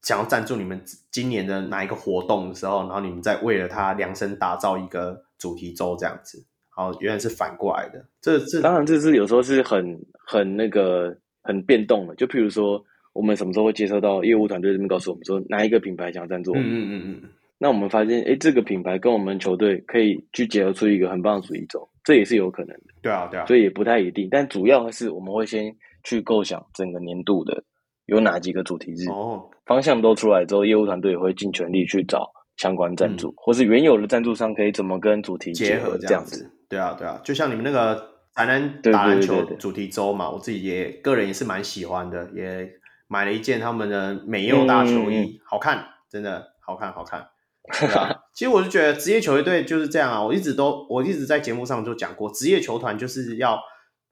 [0.03, 6.47] 想要赞助你们今年的哪一个活动的时候，然后你们再为了他量身打造一个主题周这样子。
[6.77, 8.05] 哦，原来是反过来的。
[8.20, 12.14] 这这当然这是有时候是很很那个很变动的。
[12.14, 16.64] 就譬如说，我们什么时候会接收到业务团队这边告诉我们说，哪一个品牌想要赞助我们？
[16.66, 17.31] 嗯嗯嗯嗯。
[17.59, 22.93] 那我们发现，哎，这个品牌跟我们球队可以去结合出一个很棒的主题周，这也是有可能的。
[23.01, 23.47] 对啊，对啊。
[23.47, 25.74] 所以也不太一定，但主要是我们会先
[26.05, 27.64] 去构想整个年度的
[28.05, 29.09] 有哪几个主题日。
[29.09, 29.49] 哦。
[29.64, 36.49] 方向都出来之后，业务团队也会尽全力去找相关赞助，嗯、或是原有的赞助商可以怎么跟主题结合这样子。
[36.69, 42.71] 对啊，对啊，就像你们那个台南打篮球主题周嘛，我自己也个人也是蛮喜欢的，也
[43.07, 47.29] 买了一件他们的美柚大球衣，嗯、好看，真的好看，好看。
[47.97, 53.61] 啊、其实我就觉得职业球队就是这样啊，我一直都我一直在节目上就讲过，职业球团就是要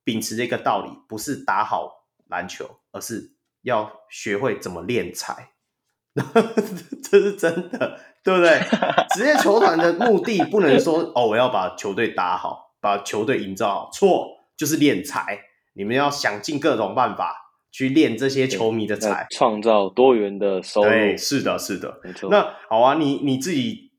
[0.02, 1.88] 秉持这个道理，不是打好
[2.28, 3.32] 篮球，而是
[3.62, 5.50] 要学会怎么练才，
[7.04, 8.00] 这是真的。
[8.24, 8.58] 对不对？
[9.14, 13.90] 职业球团的目的不能说哦，我要把球队打好，把球队营造好。
[13.92, 15.38] 错，就是练才。
[15.74, 20.88] 你们要想尽各种办法去练这些球迷的才，创造多元的收入。
[20.88, 22.30] 对，是的，是的，没错。
[22.30, 23.90] 那好啊，你你自己，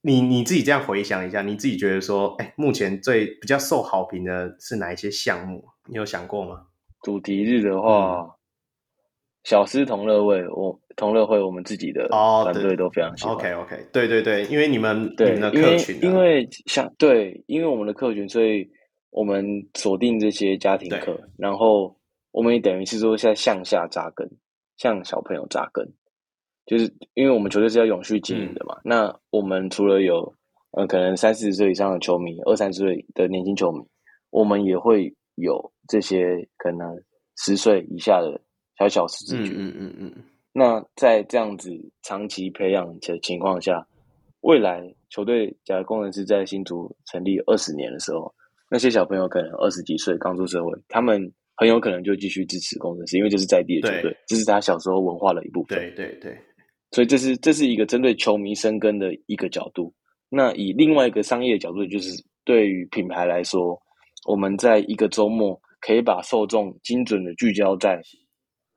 [0.00, 5.66] 你你自己这样回想一下，你自己觉得说，哎，目前最比较受好评的是哪一些项目？
[5.86, 6.62] 你有想过吗？
[7.02, 8.20] 主题日的话。
[8.20, 8.30] 嗯
[9.46, 13.34] 小狮同乐会，我同乐会，我们自己的团队都非常喜欢。
[13.34, 18.68] OK OK，对对对，因为你们对你们的客群、啊因，因为像对，因为我们的客群，所以
[19.10, 21.96] 我们锁定这些家庭课，然后
[22.30, 24.28] 我们也等于是说在向下扎根，
[24.76, 25.86] 向小朋友扎根，
[26.66, 28.76] 就是因为我们球队是要永续经营的嘛。
[28.76, 30.34] 嗯、那我们除了有
[30.72, 33.84] 呃可能三四十岁以上的球迷，二三十岁的年轻球迷，
[34.30, 36.88] 我们也会有这些可能
[37.36, 38.40] 十岁以下的。
[38.76, 40.24] 小小十字军，嗯嗯嗯嗯。
[40.56, 41.68] 那在这样子
[42.02, 43.84] 长期培养的情况下，
[44.42, 44.80] 未来
[45.10, 48.32] 球队假如工程师在新竹成立二十年的时候，
[48.70, 51.20] 那些小朋友可能二十几岁刚出社会，他们
[51.56, 55.76] 很有可能就继续支持工程师，因为这是在地的球队，这是他小时候文化的一部分。
[55.76, 56.38] 对对对。
[56.92, 59.92] 所以这是这是一个针对球迷生根的一个角度。
[60.28, 62.10] 那以另外一个商业的角度，就是
[62.44, 63.76] 对于品牌来说，
[64.24, 68.00] 我们在一个周末可以把受众精准的聚焦在。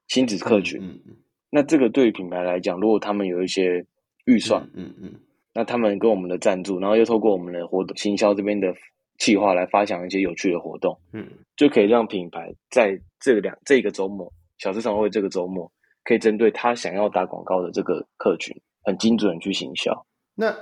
[0.10, 1.18] 亲子客群，嗯嗯，
[1.50, 3.86] 那这个对于品牌来讲，如果他们有一些
[4.26, 5.20] 预算，嗯嗯，嗯，
[5.54, 8.74] 那他们跟我们的赞助，然后又透过我们的活动行销这边的
[9.18, 15.72] 计划来发想一些有趣的活动，嗯，就可以让品牌在这两这个周末，小狮常会这个周末，
[16.04, 20.06] 可以针对他想要打广告的这个客群，很精准去行销。
[20.36, 20.56] 那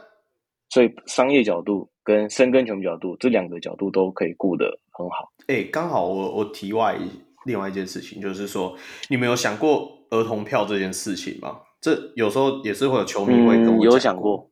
[0.69, 5.31] 所以商业角度跟深耕球迷角度这两个角度都可以顾得很好。
[5.47, 6.97] 哎，刚好我我题外
[7.45, 8.75] 另外一件事情，就是说
[9.09, 11.59] 你们有想过儿童票这件事情吗？
[11.81, 14.49] 这有时候也是会有球迷会跟我讲、嗯、有想过。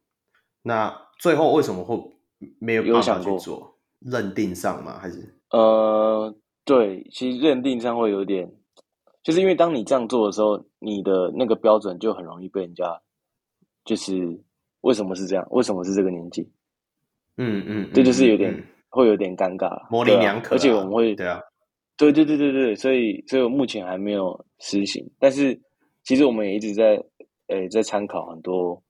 [0.62, 2.00] 那最后为什么会
[2.60, 3.78] 没有办法去做？
[4.00, 5.00] 认定上吗？
[5.00, 5.34] 还是？
[5.50, 6.36] 呃，
[6.66, 8.52] 对，其实认定上会有点，
[9.24, 13.02] 就是因为当你这样做的时候，你的那个标准就很容易被人家，
[13.86, 14.42] 就是
[14.82, 15.48] 为什么是这样？
[15.52, 16.52] 为什么是这个年纪？
[17.38, 20.52] 嗯嗯，这就是有点、嗯、会有点尴尬，模棱两可、啊。
[20.52, 21.40] 而且我们会对啊，
[22.12, 25.60] 对对对对对，所以所以我目前还没有实行，但是
[26.04, 27.02] 其实我们也一直在
[27.48, 28.82] 诶、欸、在参考很多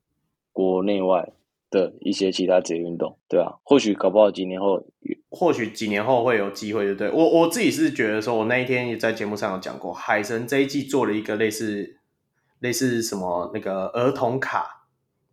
[0.51, 1.29] 国内外
[1.69, 4.85] 的一些其他职业运动，对啊，或许搞不好几年后，
[5.29, 7.11] 或许几年后会有机会，对不对？
[7.11, 11.97] 我我自己是觉得说，我那一天也在节目上有讲过，海神这一季做了一个类似
[12.59, 14.85] 类似什么那个儿童卡，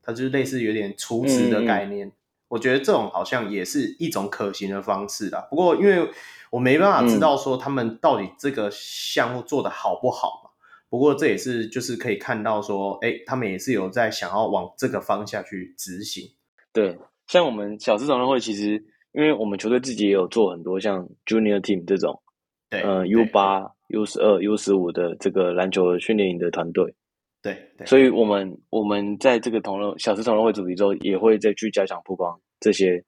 [0.02, 2.08] 它就是类似有点储值的概念。
[2.08, 2.12] 嗯
[2.50, 5.38] 我觉得这种好像也是一种可行的方式啦。
[5.48, 6.10] 不过，因为
[6.50, 10.50] 我没办法知道说他们到底这个项目做的好不好嘛。
[10.88, 16.24] 不过，这也是就是可以看到说，哎，他们也是有在想要往这个方向去执行。
[16.72, 16.98] 对，
[17.28, 18.72] 像我们小狮同乐会，其实
[19.12, 22.20] 因为我们球队自己也有做很多像 Junior Team 这种，
[22.68, 26.92] 对，呃，U 八、U 十二、U 十五的这个篮球训练营的团队。
[27.40, 33.00] 对，对，所以我们我们在这个同乐小狮同乐会主题之后，也会再去加强曝光这些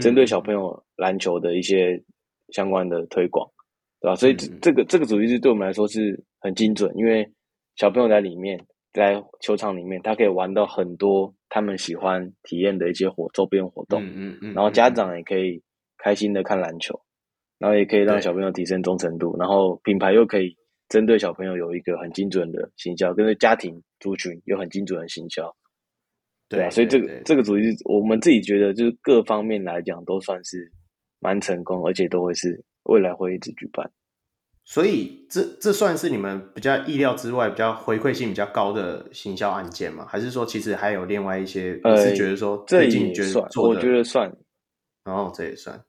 [0.00, 2.02] 针对小朋友篮球的一些
[2.52, 3.54] 相关的推广，嗯、
[4.02, 4.14] 对吧？
[4.16, 7.28] 所以这这个这个主题是对我们来说是很精准，因为
[7.76, 8.58] 小朋友在里面，
[8.92, 15.62] 在球场里面，他可以玩到很多他们喜欢体验的一些活周边活动，嗯嗯，嗯，然后家长也可以
[15.98, 17.00] 开心的看篮球，
[17.58, 20.56] 然后也可以让小朋友提升忠诚度，然后品牌又可以。
[20.90, 25.48] 针对小朋友有一个很精准的行销，跟着家庭族群有很精准的行销，
[26.48, 30.68] 对啊，所以这个这个主题，我们自己觉得就是各方面来讲都算是
[31.20, 33.88] 蛮成功，而且都会是未来会一直举办。
[34.64, 40.06] 所以这这算是你们比较意料之外、比较回馈性比较高的行销案件吗？
[40.08, 41.80] 还是说其实还有另外一些？
[41.82, 44.32] 呃，是觉得说最近觉得算，我觉得算，
[45.04, 45.80] 然后这也算。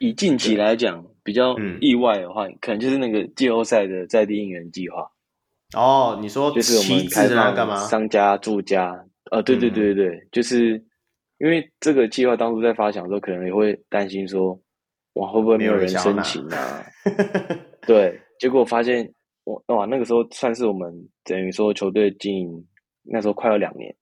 [0.00, 5.08] 以近期来讲，比较意外的话，嗯，可能就是那个季后赛的在地应援计划。
[5.76, 10.84] 哦，你说就是我们开放商家、住家，呃，对对对对对，嗯，就是
[11.38, 14.60] 因为这个计划当初在发想的时候，可能也会担心说，
[15.16, 16.84] 哇，会不会没有人申请啊？
[17.86, 19.12] 对，结果发现，
[19.44, 20.92] 我哇，那个时候算是我们
[21.24, 22.66] 等于说球队经营
[23.02, 23.94] 那时候快要两年，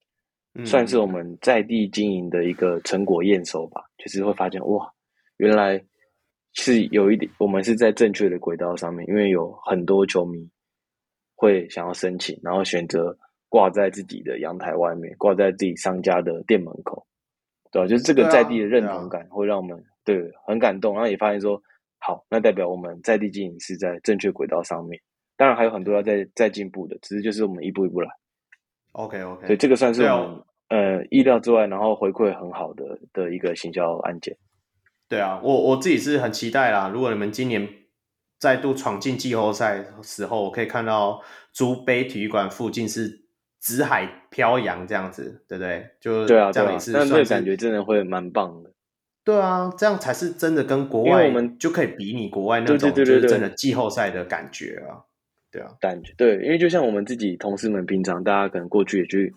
[0.55, 4.91] 嗯，算是我们在地经营的一个成果验收吧，就是会发现哇。
[5.39, 5.85] 原来
[6.53, 10.49] 是有一点，我们是在正确的轨道上面，因为有很多球迷
[11.35, 13.17] 会想要申请，然后选择
[13.49, 17.05] 挂在自己的阳台外面，挂在自己商家的店门口，
[17.73, 17.89] 对吧？
[17.89, 21.61] 就是这个在地的认同感会让我们对，很感动，然后也发现说，
[21.99, 25.01] 好，那代表我们在地经营是在正确轨道上面。
[25.37, 28.09] 当然还有很多要再再进步的，只是就是我们一步一步来。
[28.93, 34.37] OK OK，所以这个算是我们、啊、呃意料之外，然后回馈很好的的一个行销案件。
[35.09, 36.89] 对啊，我我自己是很期待啦。
[36.93, 37.69] 如果你们今年
[38.39, 41.21] 再度闯进季后赛时候，我可以看到
[41.53, 43.27] 竹北体育馆附近是
[43.59, 45.89] 紫海飘扬这样子，对不对？
[46.01, 48.71] 就对啊，这样也是，那这个感觉真的会蛮棒的。
[49.25, 55.01] 对啊，这样才是真的跟国外，我们就可以比拟国外那种就是真的季后赛的感觉啊。
[55.51, 59.33] 对啊，感觉对，因为就像我们自己同事们平常，大家可能过去也去。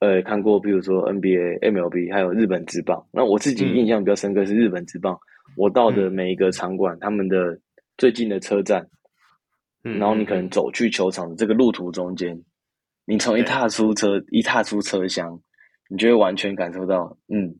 [0.00, 3.04] 呃，看过，比如说 NBA、MLB，还有日本职棒。
[3.10, 5.12] 那我自己印象比较深刻是日本职棒。
[5.14, 7.58] 嗯、我到的每一个场馆，他们的
[7.96, 8.86] 最近的车站，
[9.82, 12.40] 嗯，然后你可能走去球场的这个路途中间，
[13.06, 15.42] 你从一踏出车，一踏出车厢，
[15.90, 17.56] 你就会完全感受到，嗯，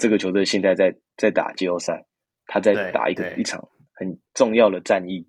[0.00, 2.04] 这个球队现在在在打季后赛，
[2.46, 5.24] 他在打一个一场很重要的战役，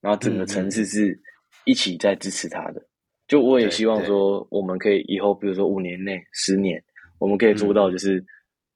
[0.00, 1.18] 然后整个城市是
[1.64, 2.86] 一起在支持他的。
[3.28, 6.82] 就我也希望说，我们可以以后，比如说五年内、十年，
[7.18, 8.24] 我们可以做到，就是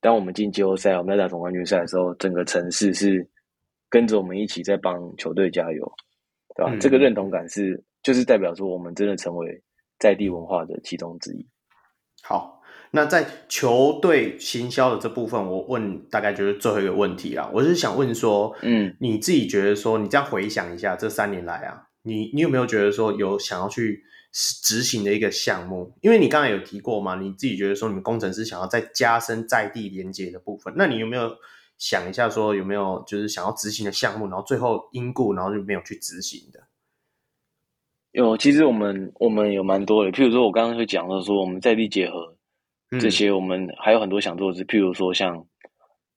[0.01, 3.29] 当我们进季后赛、我们在打总冠军赛的时候，整个城市是
[3.89, 5.93] 跟着我们一起在帮球队加油，
[6.57, 6.73] 对吧？
[6.73, 9.63] 嗯、这个认同感是，就是代表说我们真的成为
[9.99, 11.47] 在地文化的其中之一。
[12.23, 12.60] 好，
[12.93, 17.49] 那在球队行销的这部分，我问大概就是最后一个问题啦。
[17.53, 31.31] 我是想问说，嗯，你自己觉得说，你这样回想一下这三年来啊，你你有没有觉得说有想要去执行的一个项目，因为你刚才有提过嘛，你自己觉得说你们工程师想要再加深在地连接的部分，那你有没有
[31.79, 36.61] 想一下说有没有就是想要执行的项目，然后最后因故然后就没有去执行的？
[38.13, 42.30] 有，其实我们我们有蛮多的，譬如说我刚刚就讲到说我们在地结合
[42.99, 45.47] 这些，我们还有很多想做的事，譬如说像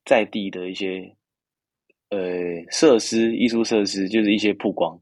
[0.05, 1.15] 在地的一些
[2.09, 2.19] 呃
[2.71, 4.99] 设施、艺术设施，就是一些曝光。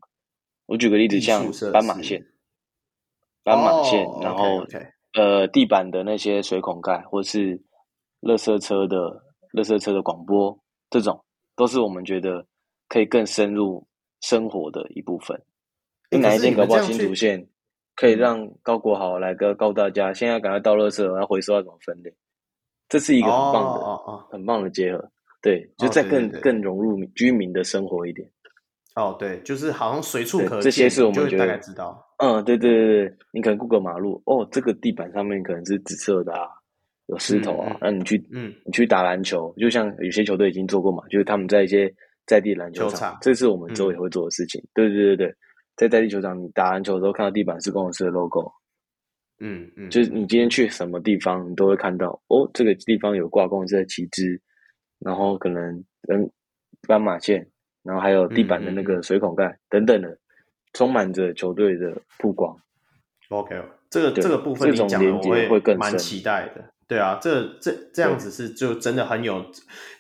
[0.66, 2.26] 我举个例子，像斑马线，
[3.44, 4.92] 斑马线，哦、然后 okay, okay.
[5.14, 7.62] 呃，地板的那些水孔盖，或是
[8.22, 8.98] 垃圾车的
[9.54, 10.58] 垃圾车的广播，
[10.90, 11.24] 这种
[11.56, 12.46] 都是我们觉得
[12.88, 13.86] 可以更深入
[14.22, 15.42] 生活的一部分。
[16.12, 17.48] 哪一件搞不好新竹县
[18.02, 22.12] 可以让高国豪来个告诉大家，现在赶快倒垃圾，要回收要怎么分类？
[22.90, 25.12] 这是一个很棒的、哦哦、很棒的结合。
[25.40, 28.28] 对，就再更、更融入居民的生活一点。
[28.96, 32.04] 哦，对，就是好像随处可见，这些是我们觉得大概知道。
[32.18, 36.48] 嗯，对对对对，你可能过个马路，哦，这个地板上面可能是紫色的啊，
[37.06, 41.94] 有石头啊，那、嗯嗯、你去，嗯，你去打篮球，就像有些球队已经做过嘛，就是他们在一些
[42.26, 44.60] 在地篮球场，球场这是我们周围会做的事情。
[44.60, 45.36] 嗯、对对对对，
[45.76, 48.52] 在在地球场，你打篮球的时候看到地板是公司的 logo，
[49.40, 54.42] 嗯嗯，就是你今天去什么地方，你都会看到，哦，这个地方有挂公司的旗帜，
[55.00, 56.32] 然后可能嗯
[56.88, 57.48] 斑马线。
[57.84, 60.16] 然后还有地板的那个水孔盖等等的，
[60.74, 62.56] 充满着球队的曝光。
[63.30, 63.60] OK，
[63.90, 66.64] 这个这个部分你讲的我会更蛮期待的。
[66.92, 69.46] 对啊，这这这样子是就真的很有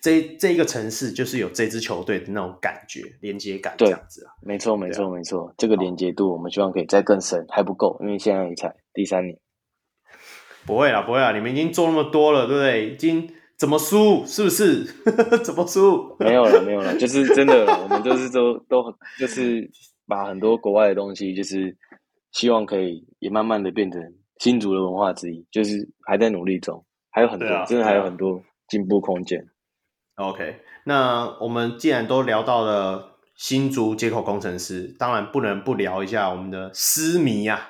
[0.02, 4.34] 这这一个城市就是有这支球队的那种感觉连接感这样子啊。
[4.42, 9.40] 没错没错没错，这个连接度我们希望可以再更深，还不够，因为现在也才第三年。
[10.66, 12.90] 不会啦不会啦，你们已经做那么多了，对不对？
[12.90, 13.34] 已经。
[13.58, 14.26] 怎么输？
[14.26, 14.84] 是不是？
[15.46, 16.16] 怎么输？
[16.20, 19.70] 没有了，没有了，就是真的，我们就是都都就是
[20.08, 21.78] 把很多国外的东西，就是
[22.32, 24.02] 希望可以也慢慢的变成
[24.42, 29.48] 新竹的文化之一，就是还在努力中，还有很多，啊、真的还有很多进步空间。
[30.16, 37.70] OK，那我们既然都聊到了新竹接口工程师，当然不能不聊一下我们的狮迷啊，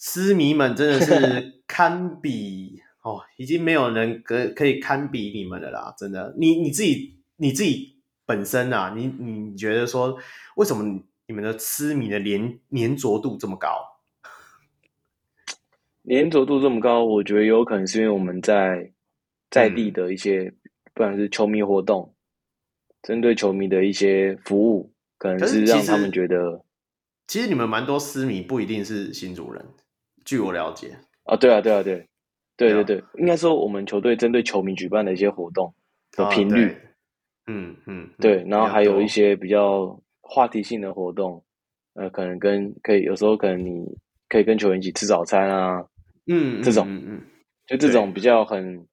[0.00, 2.80] 狮迷们真的是 堪比。
[3.02, 5.92] 哦，已经没有人可可以堪比你们的啦！
[5.98, 10.16] 真的，你你自己你自己本身啊，你你觉得说，
[10.56, 10.84] 为什么
[11.26, 13.76] 你们的痴迷的粘粘着度这么高？
[16.02, 18.92] 黏着度这么高，我觉得有可能是因为我们在
[19.50, 20.56] 在地的一些，嗯、
[20.94, 22.14] 不管是球迷活动，
[23.02, 26.64] 针对球迷的一些服务，可能是让他们觉得，
[27.26, 29.64] 其实，你们蛮多私迷不一定是新主人，
[30.24, 30.96] 据我了解。
[31.24, 32.06] 啊，对啊，对啊，对。
[32.54, 35.74] 对对对，应该说我们球队针对球迷举办的一些活动
[36.12, 36.76] 的频率，哦、
[37.46, 41.42] 嗯嗯，对，然后还有一些比较话题性的活动，
[41.94, 43.84] 呃，可能跟可以有时候可能你
[44.28, 45.84] 可以跟球员一起吃早餐啊，
[46.26, 47.22] 嗯，这种，嗯嗯，
[47.66, 48.86] 就这种比较很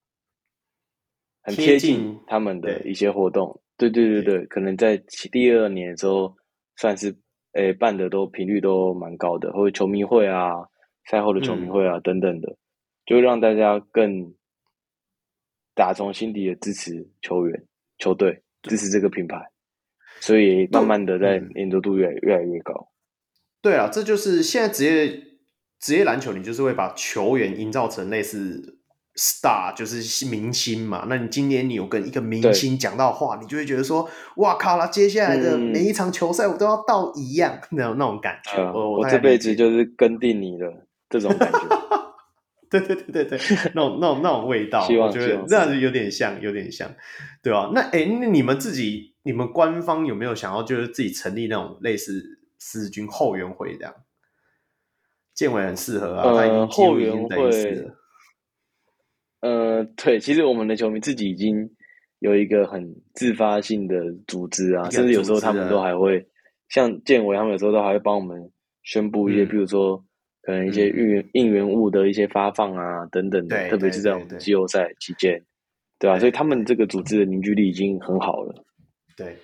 [1.43, 4.97] 很贴近他们的一些活动，对对对对，可能在
[5.31, 6.35] 第二年的时候
[6.77, 7.15] 算是
[7.53, 10.53] 诶办的都频率都蛮高的，或者球迷会啊，
[11.05, 12.55] 赛后的球迷会啊、嗯、等等的。
[13.05, 14.31] 就让大家更
[15.73, 17.65] 打从心底的支持球员、
[17.97, 19.35] 球队，支持这个品牌，
[20.19, 22.91] 所以慢慢的在黏着度越来越来越高。
[23.63, 25.23] 对啊，这就是现在职业
[25.79, 28.77] 职业篮球，你就是会把球员营造成类似
[29.15, 31.05] star，就是明星嘛。
[31.07, 38.61] 那你今年你有跟一个明星讲到话，你就会觉得说，哇靠啦，接下来的每一场球赛我都要到一样，那种那种感觉。
[38.71, 41.59] 我我，我这辈子就是跟定你了这种感觉。
[42.69, 43.39] 对对对对对，
[43.73, 46.87] 那种那种那种味道，我觉得那样子有点像，有点像，
[47.41, 47.71] 对吧？
[47.73, 52.21] 那哎，那你们自己，你们官方有没有想要就是自己成立那种类似
[52.59, 53.95] 狮军后援会这样？
[55.39, 57.87] 建伟很适合啊，呃，后援会。
[59.39, 61.69] 呃，对，其实我们的球迷自己已经
[62.19, 63.95] 有一个很自发性的
[64.27, 66.27] 组织啊，甚至有时候他们都还会
[66.67, 68.51] 像建伟他们有时候都还会帮我们
[68.83, 70.03] 宣布一些，比如说。
[70.41, 75.39] 可能一些应援应援物的一些发放啊，等等的，特别是在我们季后赛期间，
[75.99, 76.17] 对吧？
[76.17, 78.65] 所以他们这个组织的凝聚力已经很好了。
[79.17, 79.35] 对，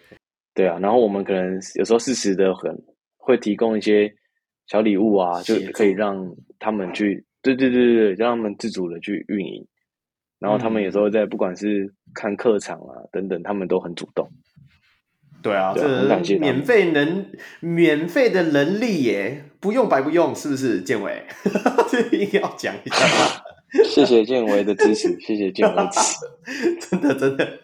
[0.55, 0.79] 对啊。
[0.81, 2.73] 然后我们可能有时候适时的很
[3.17, 4.11] 会提供一些
[4.67, 9.67] 小礼物啊，就可以让他们去，对对对对，让他们自主的去运营。
[10.39, 14.29] 然后他们有时候在不管是看客场啊等等，他们都很主动。
[15.41, 17.27] 对啊，这免费能
[17.59, 21.23] 免费的能力耶，不用白不用，是不是建伟？
[21.89, 23.05] 这一定要讲一下。
[23.83, 27.59] 谢谢建伟的支持，谢谢建伟的支持，真 的真的，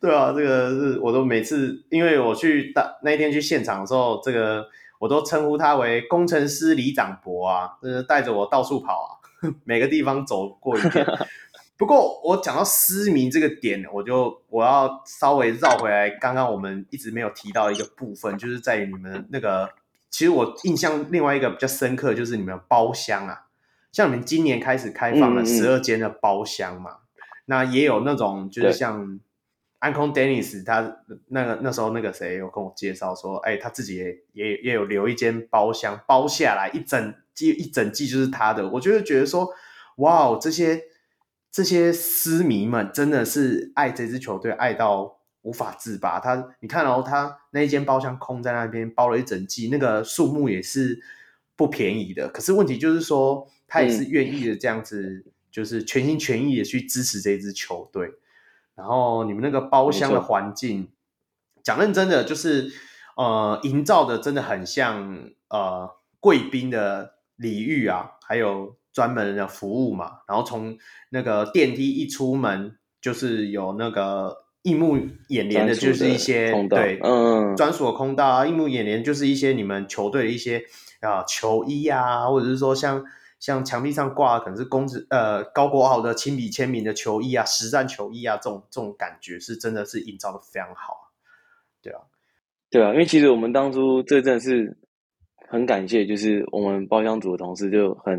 [0.00, 4.66] 对啊，这个是我都每次，因为我去大那一天去现场的时候，这个
[4.98, 9.10] 我都称呼他为工程师李长博啊，就是带着我到处跑啊，
[9.64, 11.06] 每个地方走过一遍。
[11.78, 16.10] 不过我讲到失明这个点，我就我要稍微绕回来。
[16.10, 19.70] 刚刚我们一直没有提到一个部分，就是在于你们那个，
[20.10, 23.44] 其实我印象另外一个比较深刻，就是你们包厢啊，
[23.92, 29.20] 像你们今年开始开放了十二间的包厢嘛，嗯嗯，那也有那种就是像
[29.80, 38.68] Anthony Dennis 他那个那时候那个谁有跟我介绍说，哎，他自己也也也有留一间包厢包下来，一整季一整季就是他的。
[38.70, 39.48] 我就会觉得说，
[39.98, 40.82] 哇，这些
[41.52, 46.18] 这些私迷们真的是爱这支球队爱到无法自拔。
[46.18, 51.00] 他你看哦，他那一间包厢空在那边包了一整季，那个数目也是
[51.54, 52.28] 不便宜的。
[52.28, 58.10] 可是问题就是说，他也是愿意的这样子，嗯、就是全心全意的去支持这支球队。
[58.78, 60.88] 然后你们那个包厢的环境，
[61.64, 62.70] 讲认真的，就是
[63.16, 65.18] 呃，营造的真的很像
[65.48, 70.20] 呃贵宾的礼遇啊，还有专门的服务嘛。
[70.28, 70.78] 然后从
[71.10, 74.96] 那个电梯一出门，就是有那个映目
[75.26, 80.62] 眼帘的，就是一些对，嗯，专属的空道啊，映目眼帘就是一些你们球队的一些
[81.00, 83.04] 啊球衣啊，或者是说像。
[83.40, 91.12] 像墙壁上挂的可能是公子呃高国豪的亲笔签名的球衣啊，实战球衣啊，这种这种感觉是真的是营造的非常好，
[91.80, 92.00] 对啊，
[92.68, 94.76] 对啊，因为其实我们当初这阵是
[95.48, 98.18] 很感谢，就是我们包厢组的同事就很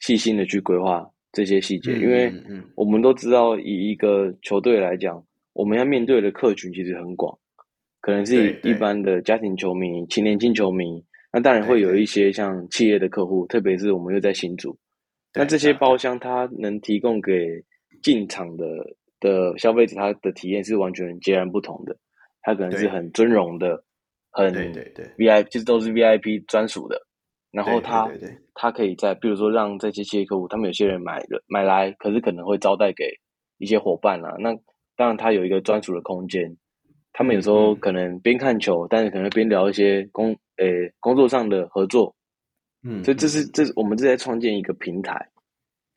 [0.00, 2.32] 细心的去规划这些细节，嗯、因为
[2.74, 5.24] 我们都知道以一个球队来讲，
[5.54, 7.38] 我们要面对的客群其实很广，
[8.02, 11.02] 可能是以一般的家庭球迷、青年轻球迷。
[11.32, 14.76] 那当然会有一些像企业的客户，特别是我们又在新竹，
[15.34, 17.62] 那这些包厢它能提供给
[18.02, 18.66] 进场的
[19.20, 21.96] 的消费者，他的体验是完全截然不同的。
[22.42, 23.84] 他可能是很尊荣的，
[24.30, 27.00] 很对对对，VIP 就是都是 VIP 专属的。
[27.52, 28.10] 然后他
[28.54, 33.04] 他可以在，比如说让这些企业客户，他们有些人买了买来，可是可能会招待给
[33.58, 34.34] 一些伙伴啊。
[34.38, 34.52] 那
[34.96, 36.56] 当然，他有一个专属的空间。
[37.12, 42.14] 他们有时候可能边看球，嗯、但是可能边聊一些工诶、欸、工作上的合作，
[42.82, 45.28] 嗯，所以这是这是我们正在创建一个平台，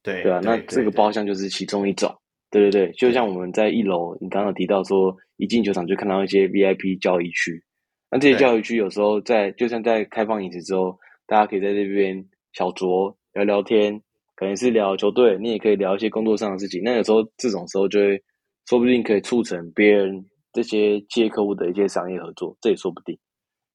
[0.02, 2.14] 对对啊，那这个包厢就是其中一种，
[2.49, 7.64] 对对对，就像我们在一楼，你刚刚提到说一进球场就看到一些 VIP 交易区，
[8.10, 14.02] 那这些交易区有时候在就像在开放饮食之后，大家可以在这边小酌聊聊天，
[14.35, 18.22] 可能是聊球队，你也可以聊一些工作上的事情，那有时候这种时候就会
[18.68, 20.26] 说不定可以促成别人。
[20.54, 23.20] 这些接客户的一些商业合作，这也说不定。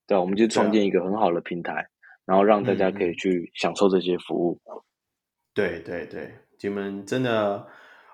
[0.06, 1.84] 对，我们就创建一个很好的平台，啊、
[2.24, 4.58] 然后让大家可以去享受这些服务。
[5.52, 6.32] 对对对，
[6.62, 7.66] 你们真的，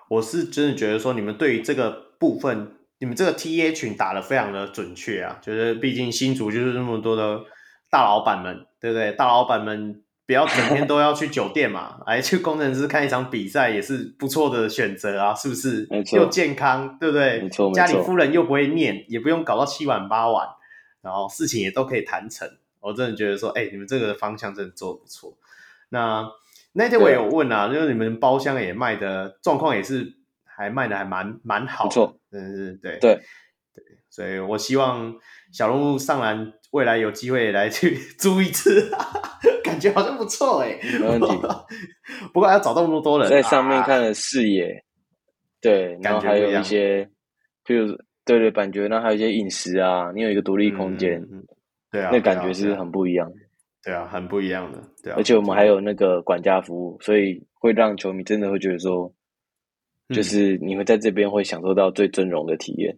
[0.09, 5.39] 我是真的觉得说，你们对于这个部分，你们这个 TA 群打得非常的准确啊。
[5.41, 7.45] 就是毕竟新竹就是那么多的
[7.89, 9.11] 大老板们，对不对？
[9.11, 10.01] 大老板们。
[10.27, 15.87] 不要整天都要去酒店嘛，来 去工程师看一场比赛也是不错的选择啊，是不是？
[15.89, 16.17] 没错。
[16.17, 17.41] 又健康，对不对？
[17.41, 17.71] 没错。
[17.71, 20.47] 家里夫人又不会念，也不用搞到七晚八晚，
[21.01, 22.49] 然后事情也都可以谈成。
[22.79, 25.37] 我真的觉得说，哎、欸，你们这个方向真的做得不错。
[25.89, 26.27] 那
[26.73, 33.19] 那天我也有问啊，就是你们包厢也卖的状况也是还卖的还蛮蛮好的，不错，真的是对对
[33.73, 35.15] 对，所以我希望
[35.51, 38.91] 小人物上篮未来有机会来去 租一次。
[39.63, 41.27] 感觉好像不错哎，没问题。
[42.33, 44.81] 不过要找到那么多人，在上面看的视野，啊、
[45.61, 47.03] 对，然后还有一些，
[47.65, 47.87] 譬如
[48.25, 51.41] 对对，感觉，然后还有一些饮食啊，你有一个独立空间，嗯，
[51.91, 53.35] 对啊，那感觉是很不一样的，
[53.83, 55.15] 对啊，很不一样的，对啊。
[55.17, 59.11] 而且我们还有那个管家服务，所以会让球迷真的会觉得说，
[60.09, 62.95] 就是你会在这边会享受到最尊荣的体验。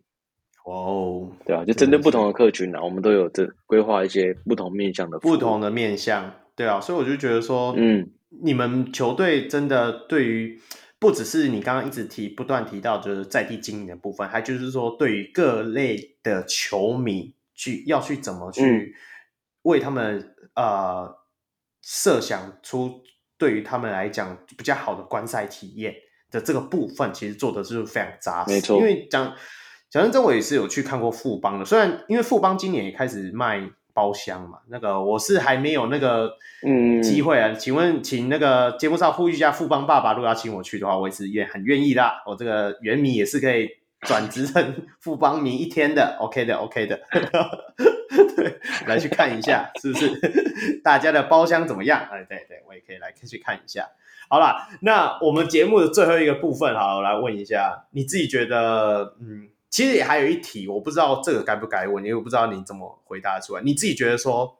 [0.67, 6.29] 哦，对啊，就针对不同的客群啊，我们都有这规划一些不同面向的不同的面向。
[6.57, 8.09] 对啊，所以我就觉得说，嗯，
[8.41, 10.59] 你们球队真的对于
[10.99, 18.93] 不只是你刚刚一直提、不断提到，就是在地经营的部分，还就是说，对于各类的球迷去要去怎么去
[19.61, 21.17] 为他们、嗯、呃
[21.81, 23.01] 设想出
[23.37, 25.95] 对于他们来讲比较好的观赛体验
[26.29, 28.51] 的这个部分，其实做的是非常扎实。
[28.51, 29.33] 没错，因为讲
[29.89, 33.69] 讲真，我也是有去看过富邦的，虽然因为富邦今年也开始卖。
[33.97, 36.31] 包厢嘛，那个我是还没有那个
[36.61, 42.07] 嗯机会啊，嗯、请问请那个节目上呼吁一下富邦爸爸，如果要请我去的话，我也是也很愿意的。
[42.27, 43.67] 我这个原迷也是可以
[44.01, 46.99] 转职成 富邦迷一天的，OK 的，OK 的。
[48.37, 50.11] 对，来去看一下是不是？
[50.85, 51.99] 大家的包厢怎么样？
[52.11, 53.87] 哎，对对，我也可以来去看一下。
[54.29, 59.49] 好了，那我们节目的最后一个部分，好，我来问一下，你自己觉得嗯？
[59.77, 63.61] 其实也还有一题，我不知道这个该不该问，因为我不知道你怎么回答出来。
[63.61, 64.57] 你自己觉得说，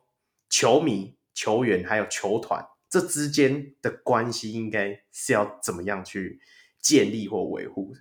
[0.48, 6.39] 球迷、球员还有球团这之间的关系，应该是要怎么样去
[6.80, 7.95] 建立或维护？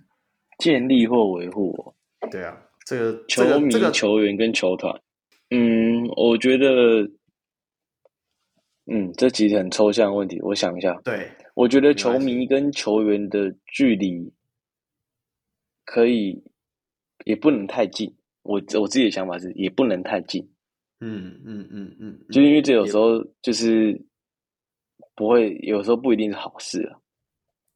[0.59, 1.95] 建立或维护？
[2.29, 5.01] 对啊，这个球迷、球员跟球团，
[5.49, 7.01] 嗯，我觉得，
[8.91, 10.39] 嗯，这其实很抽象问题。
[10.43, 14.31] 我想一下，对，我觉得球迷跟球员的距离
[15.83, 16.43] 可以。
[17.27, 18.11] 也不能太近。
[18.43, 20.41] 我我自己的想法是，也不能太近。
[21.01, 24.01] 嗯嗯嗯嗯，就因为这有时候就是
[25.13, 26.97] 不会，有时候不一定是好事啊。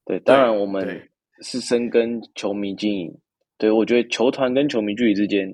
[0.05, 1.09] 对，当然我们
[1.41, 3.13] 是深耕球迷经营。
[3.57, 5.53] 对，我觉得球团跟球迷距离之间，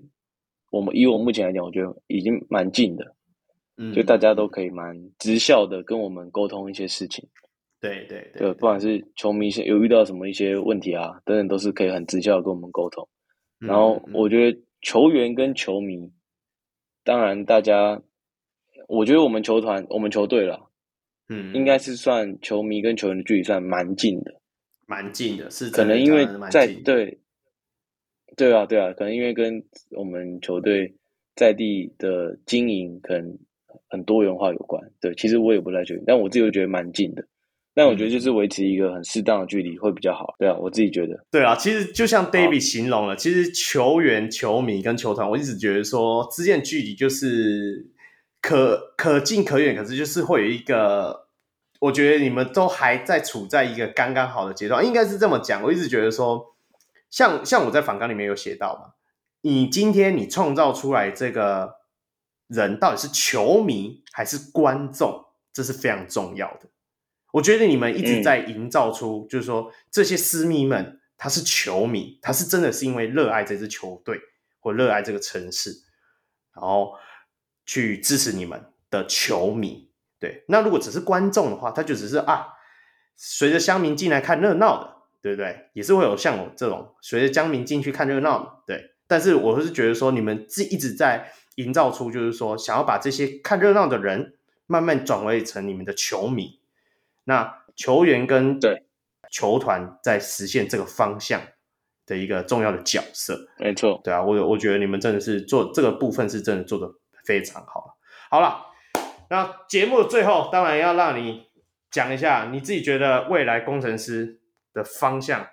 [0.72, 3.16] 我们以我目前来讲，我觉得已经蛮近的。
[3.78, 7.28] 嗯，就大家都可以蛮直效的跟我们沟通一些事情。
[7.82, 13.08] 对对对，对，不管是球迷有遇到什么一些问题啊，等等，都是可以很直效的跟我们沟通。
[13.60, 16.12] 然后我觉得球员跟球迷，
[17.04, 18.02] 当然大家，
[18.88, 20.70] 我觉得我们球团、我们球队了，
[21.30, 24.40] 嗯，应该是算球迷跟球员的距离算蛮近的，
[24.86, 27.18] 蛮近的，是可能因为在对，
[28.36, 30.94] 对啊对啊，可能因为跟我们球队
[31.36, 33.38] 在地的经营可能
[33.90, 34.92] 很多元化有关。
[35.02, 37.26] 对，其实我也不太确定，但我自己会觉得蛮近的。
[37.78, 41.24] 但我觉得就是维持一个很适当的距离会比较好，对啊，我自己觉得。
[41.30, 47.86] 对啊，其实就像 David 形容了，其实球员、球迷跟球团，我一直觉得说之间距离就是
[48.42, 51.28] 可可近可远，可是就是会有一个，
[51.80, 55.62] 我觉得你们都还在处在一个刚刚好的阶段，应该是这么讲。
[55.62, 56.56] 我一直觉得说，
[57.12, 58.94] 像像我在访纲里面有写到嘛，
[59.42, 61.76] 你今天你创造出来这个
[62.48, 66.62] 人到底是球迷还是观众，这是非常重要的。
[67.38, 74.20] 我觉得你们一直在营造出，就是说这些私迷们他是球迷，他是真的是因为热爱这支球队
[74.60, 75.72] 或热爱这个城市，
[76.56, 76.94] 然后
[77.66, 79.90] 去支持你们的球迷。
[80.20, 82.48] 对，那如果只是观众的话，他就只是啊，
[83.16, 85.70] 随着乡民进来看热闹的，对不对？
[85.74, 88.96] 也是会有像我这种随着乡民进去看热闹的，对。
[89.06, 94.34] 但是我是觉得说，你们自一直在营造出，就是说想要把这些看热闹的人
[94.66, 96.60] 慢慢转为成你们的球迷。
[97.28, 98.86] 那球员跟对
[99.30, 101.42] 球团在实现这个方向
[102.06, 106.90] 的一个重要的角色，没错，对啊，我我觉得你们真的是做这个部分是真的做的
[107.26, 107.98] 非常好。
[108.32, 108.68] 好了，
[109.30, 111.48] 那节目的最后当然要让你
[111.92, 114.40] 讲一下你自己觉得未来工程师
[114.74, 115.50] 的方向。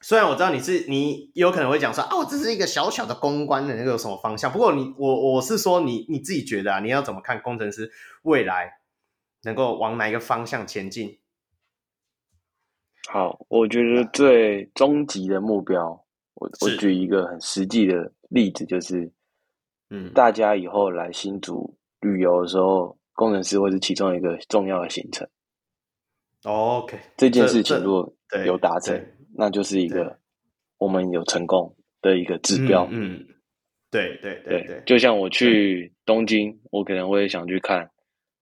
[0.00, 7.90] 虽然我知道你是你有可能会讲说哦，这是一个小小的公关的那个什么方向，不过你我我是说你你自己觉得啊，你要怎么看工程师
[8.22, 8.78] 未来？
[9.44, 11.18] 能够往哪一个方向前进？
[13.08, 15.90] 好，我觉得最终极的目标，
[16.34, 19.10] 我我举一个很实际的例子，就是，
[19.90, 25.28] 嗯，大家以后来新竹旅游的时候，工程师会是其中一个重要的行程。
[26.44, 28.14] OK，这件事情如果
[28.46, 29.04] 有达成，
[29.34, 30.16] 那就是一个
[30.78, 32.86] 我们有成功的一个指标。
[32.92, 33.26] 嗯，
[33.90, 37.90] 对对对对，就像我去东京，我可能会想去看。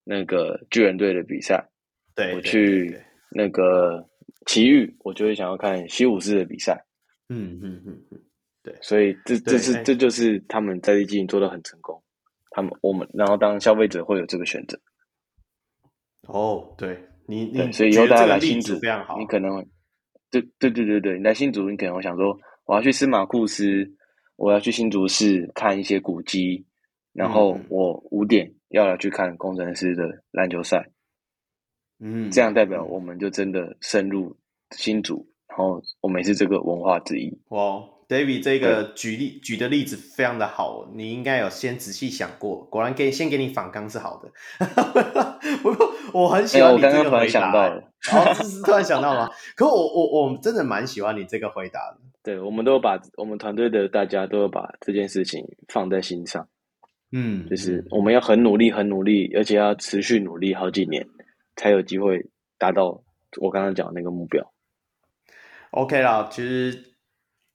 [0.04, 1.68] 那个巨人队的比赛，
[2.14, 2.98] 对，我去
[3.30, 4.04] 那个
[4.46, 6.84] 奇遇，我就会想要看西武士的比赛。
[7.28, 8.18] 嗯嗯嗯嗯，
[8.62, 12.02] 对，所以这这是这就是他们在地经营做的很成功。
[12.50, 14.76] 他们我们然后当消费者会有这个选择。
[16.26, 19.64] 哦，对你你，所以以后大家来新竹非常好，你可能
[20.30, 23.88] 对对对对对，你来新竹，你可能会想说，我要去司马库斯，
[24.34, 26.66] 我要去新竹市看一些古迹，
[27.20, 28.54] 然后我五点。
[28.70, 30.90] 要来去看工程师的篮球赛，
[31.98, 34.36] 嗯，这样代表我们就真的深入
[34.76, 37.36] 新组，然后我们也是这个文化之一。
[37.48, 44.30] 哇，David 这个举例举的例子非常的好，你应该有先仔细想过，果然给先给你反刚是好的。
[45.64, 47.74] 不过我很喜欢你这个回答，欸、我刚刚突然想到了，
[48.12, 49.28] 哦，这是突然想到吗？
[49.56, 51.98] 可我我我真的蛮喜欢你这个回答的。
[52.22, 56.46] 对，我们都把我们团队的大家都把这件事情放在心上。
[57.12, 61.06] 嗯，就是我们要很努力，很努力，而且要持续努力好几年，
[61.56, 63.02] 才有机会达到
[63.40, 64.52] 我刚刚讲的那个目标。
[65.72, 66.94] OK 啦，其实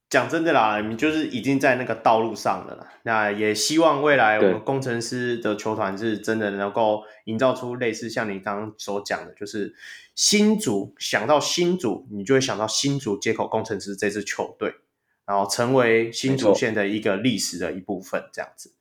[0.09, 2.93] 讲真的啦，你就是已经在那个道路上了啦。
[3.03, 9.73] 那也希望未来我们工程师的球团是真的能够营造出类似像你刚刚所讲的，就是
[10.15, 14.73] 新竹想到新竹，你就会想到新竹接口工程师这支球队，
[15.25, 18.73] 然后成为新竹县的一个历史的一部分，这样子。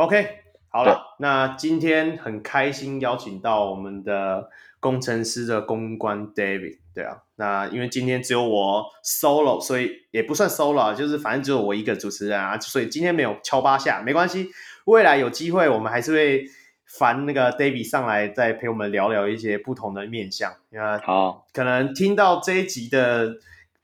[0.00, 0.38] OK，
[0.70, 4.48] 好了，那今天很开心邀请到我们的
[4.80, 14.48] 工程师的公关 David，对啊，那因为今天只有我 solo，所以也不算 solo，就是反正只有我一个主持人啊，所以今天没有敲八下，没关系，
[14.86, 16.46] 未来有机会我们还是会
[16.86, 23.34] 烦那个 David 上来再陪我们聊聊一些不同的面向，因为好，可能听到这一集的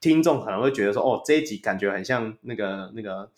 [0.00, 3.30] 听众可能会觉得说，哦，这一集感觉很像那个那个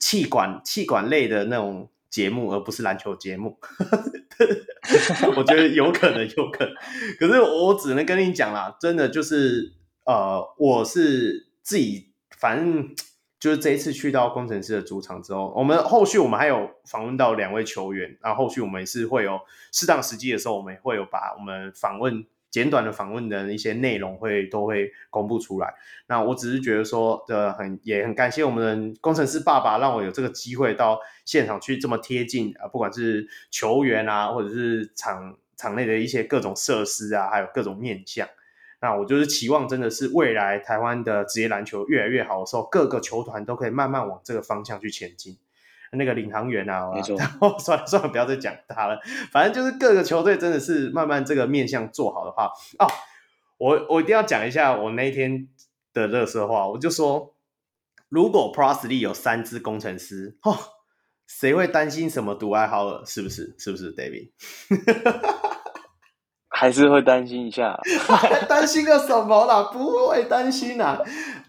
[0.00, 1.88] 气管气管类的那种。
[2.10, 3.56] 节目，而不是篮球节目，
[5.36, 6.74] 我觉得有可能，有可能。
[7.18, 9.72] 可是我只能跟你讲啦，真的就是，
[10.04, 12.94] 呃，我是自己，反正
[13.38, 19.40] 就是这一次去到工程师的主场之后，我们后续我们还有访问到两位球员，然后后续我们也是会有
[19.72, 25.72] 适当时机的时候，我们会有把我们访问简短的访问的一些内容会都会公布出来。
[26.06, 38.28] 那我只是觉得说，呃，很也很感谢我们的工程师爸爸，让我有这个机会到现场去这么贴近啊，不管是球员啊，或者是场场内的一些各种设施啊，还有各种面向。
[38.82, 45.36] 那我就是期望，真的是未来台湾的职业篮球越来越好的时候，各个球团都可以慢慢往这个方向去前进。
[45.92, 49.00] 那个领航员啊，没错， 然后算了算了，不要再讲他了。
[49.32, 52.86] 反正就是各个球队真的是慢慢这个面向做好的话，哦，
[53.58, 55.48] 我我一定要讲一下我那一天
[55.92, 57.34] 的热色话，我就说，
[58.08, 60.56] 如果 League 有三支工程师，哦，
[61.26, 63.04] 谁会担心什么独爱好了？
[63.04, 63.54] 是不是？
[63.58, 64.30] 是不是，David？
[66.52, 67.78] 还是会担心一下，
[68.46, 69.62] 担心个什么啦？
[69.72, 71.00] 不会担心啦，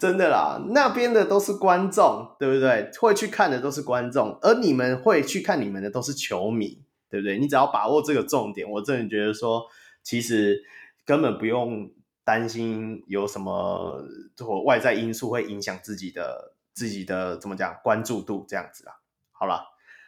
[0.02, 0.60] 真的啦。
[0.69, 2.90] 那边的都是观众，对不对？
[2.99, 7.38] 会去看的都是观众，而你们会去看你们的都是球迷，对不对？
[7.38, 9.68] 你只要把握这个重点，我真的觉得说，
[10.02, 10.64] 其实
[11.06, 11.91] 根本不用
[12.23, 14.03] 担心有什么
[14.40, 18.94] 或外在因素会影响自己的自己的怎么讲关注度这样子啦。
[19.32, 19.68] 好了，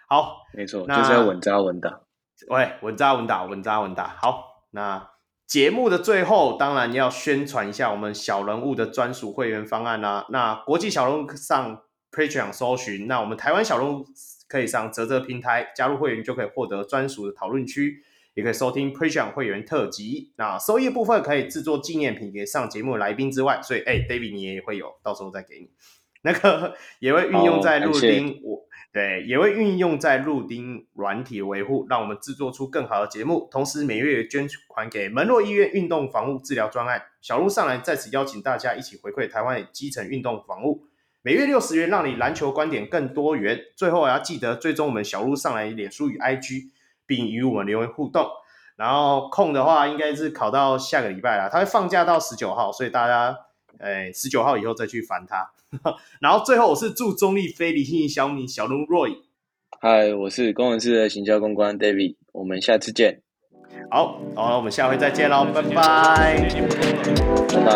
[0.10, 2.02] 好，没错，那就是要稳扎稳打。
[2.48, 4.50] 喂，稳扎稳打，稳扎稳打，好。
[4.72, 5.08] 那
[5.54, 10.26] 节目的最后，当然要宣传一下我们小人物的专属会员方案啦、啊。
[10.30, 11.80] 那国际小人物上
[12.12, 14.04] Patreon 搜寻，那我们台湾小人物
[14.48, 18.04] 可以上啧啧平台加入会员，就可以获得专属的讨论区，
[18.34, 20.32] 也可以收听 Patreon 会员特辑。
[20.38, 25.70] 那收益部分可以制作纪念品给上节目来宾之外，所以哎、欸、，David 你也会有，到时候再给你。
[26.24, 28.66] 那个也会运用在录音我。
[28.94, 33.48] 对，也会运用在录音软体维护，让我们制作出更好的节目。
[33.52, 37.02] 同时，每月捐款给门诺医院运动防护治疗专案。
[37.20, 40.86] 小鹿上来在此邀请大家一起回馈台湾的基层运动防护。
[41.24, 43.60] 每月六十元，让你篮球观点更多元。
[43.76, 46.70] 最后，还要记得追踪我们小鹿上来脸书与 IG，
[47.08, 48.30] 并与我们留言互动。
[48.76, 53.36] 然后空的话，应该是考到下个礼拜啦，他会放假到十九号，所以大家，
[53.80, 55.52] 诶十九号以后再去烦他。
[56.20, 59.16] 然后最后，我是祝中立非理性小米小龙 Roy。
[59.82, 62.16] 嗨，我是工程师的行销公关 David。
[62.32, 63.22] 我们下次见。
[63.90, 65.74] 好，好，那我们下回再见喽，拜拜。
[67.50, 67.74] 拜拜。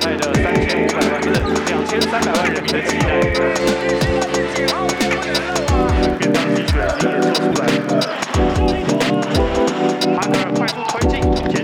[0.00, 4.37] 带着三千五百万，不是两千三百万人民的期待。
[6.78, 7.66] 一个出来，
[10.54, 11.57] 快速推进。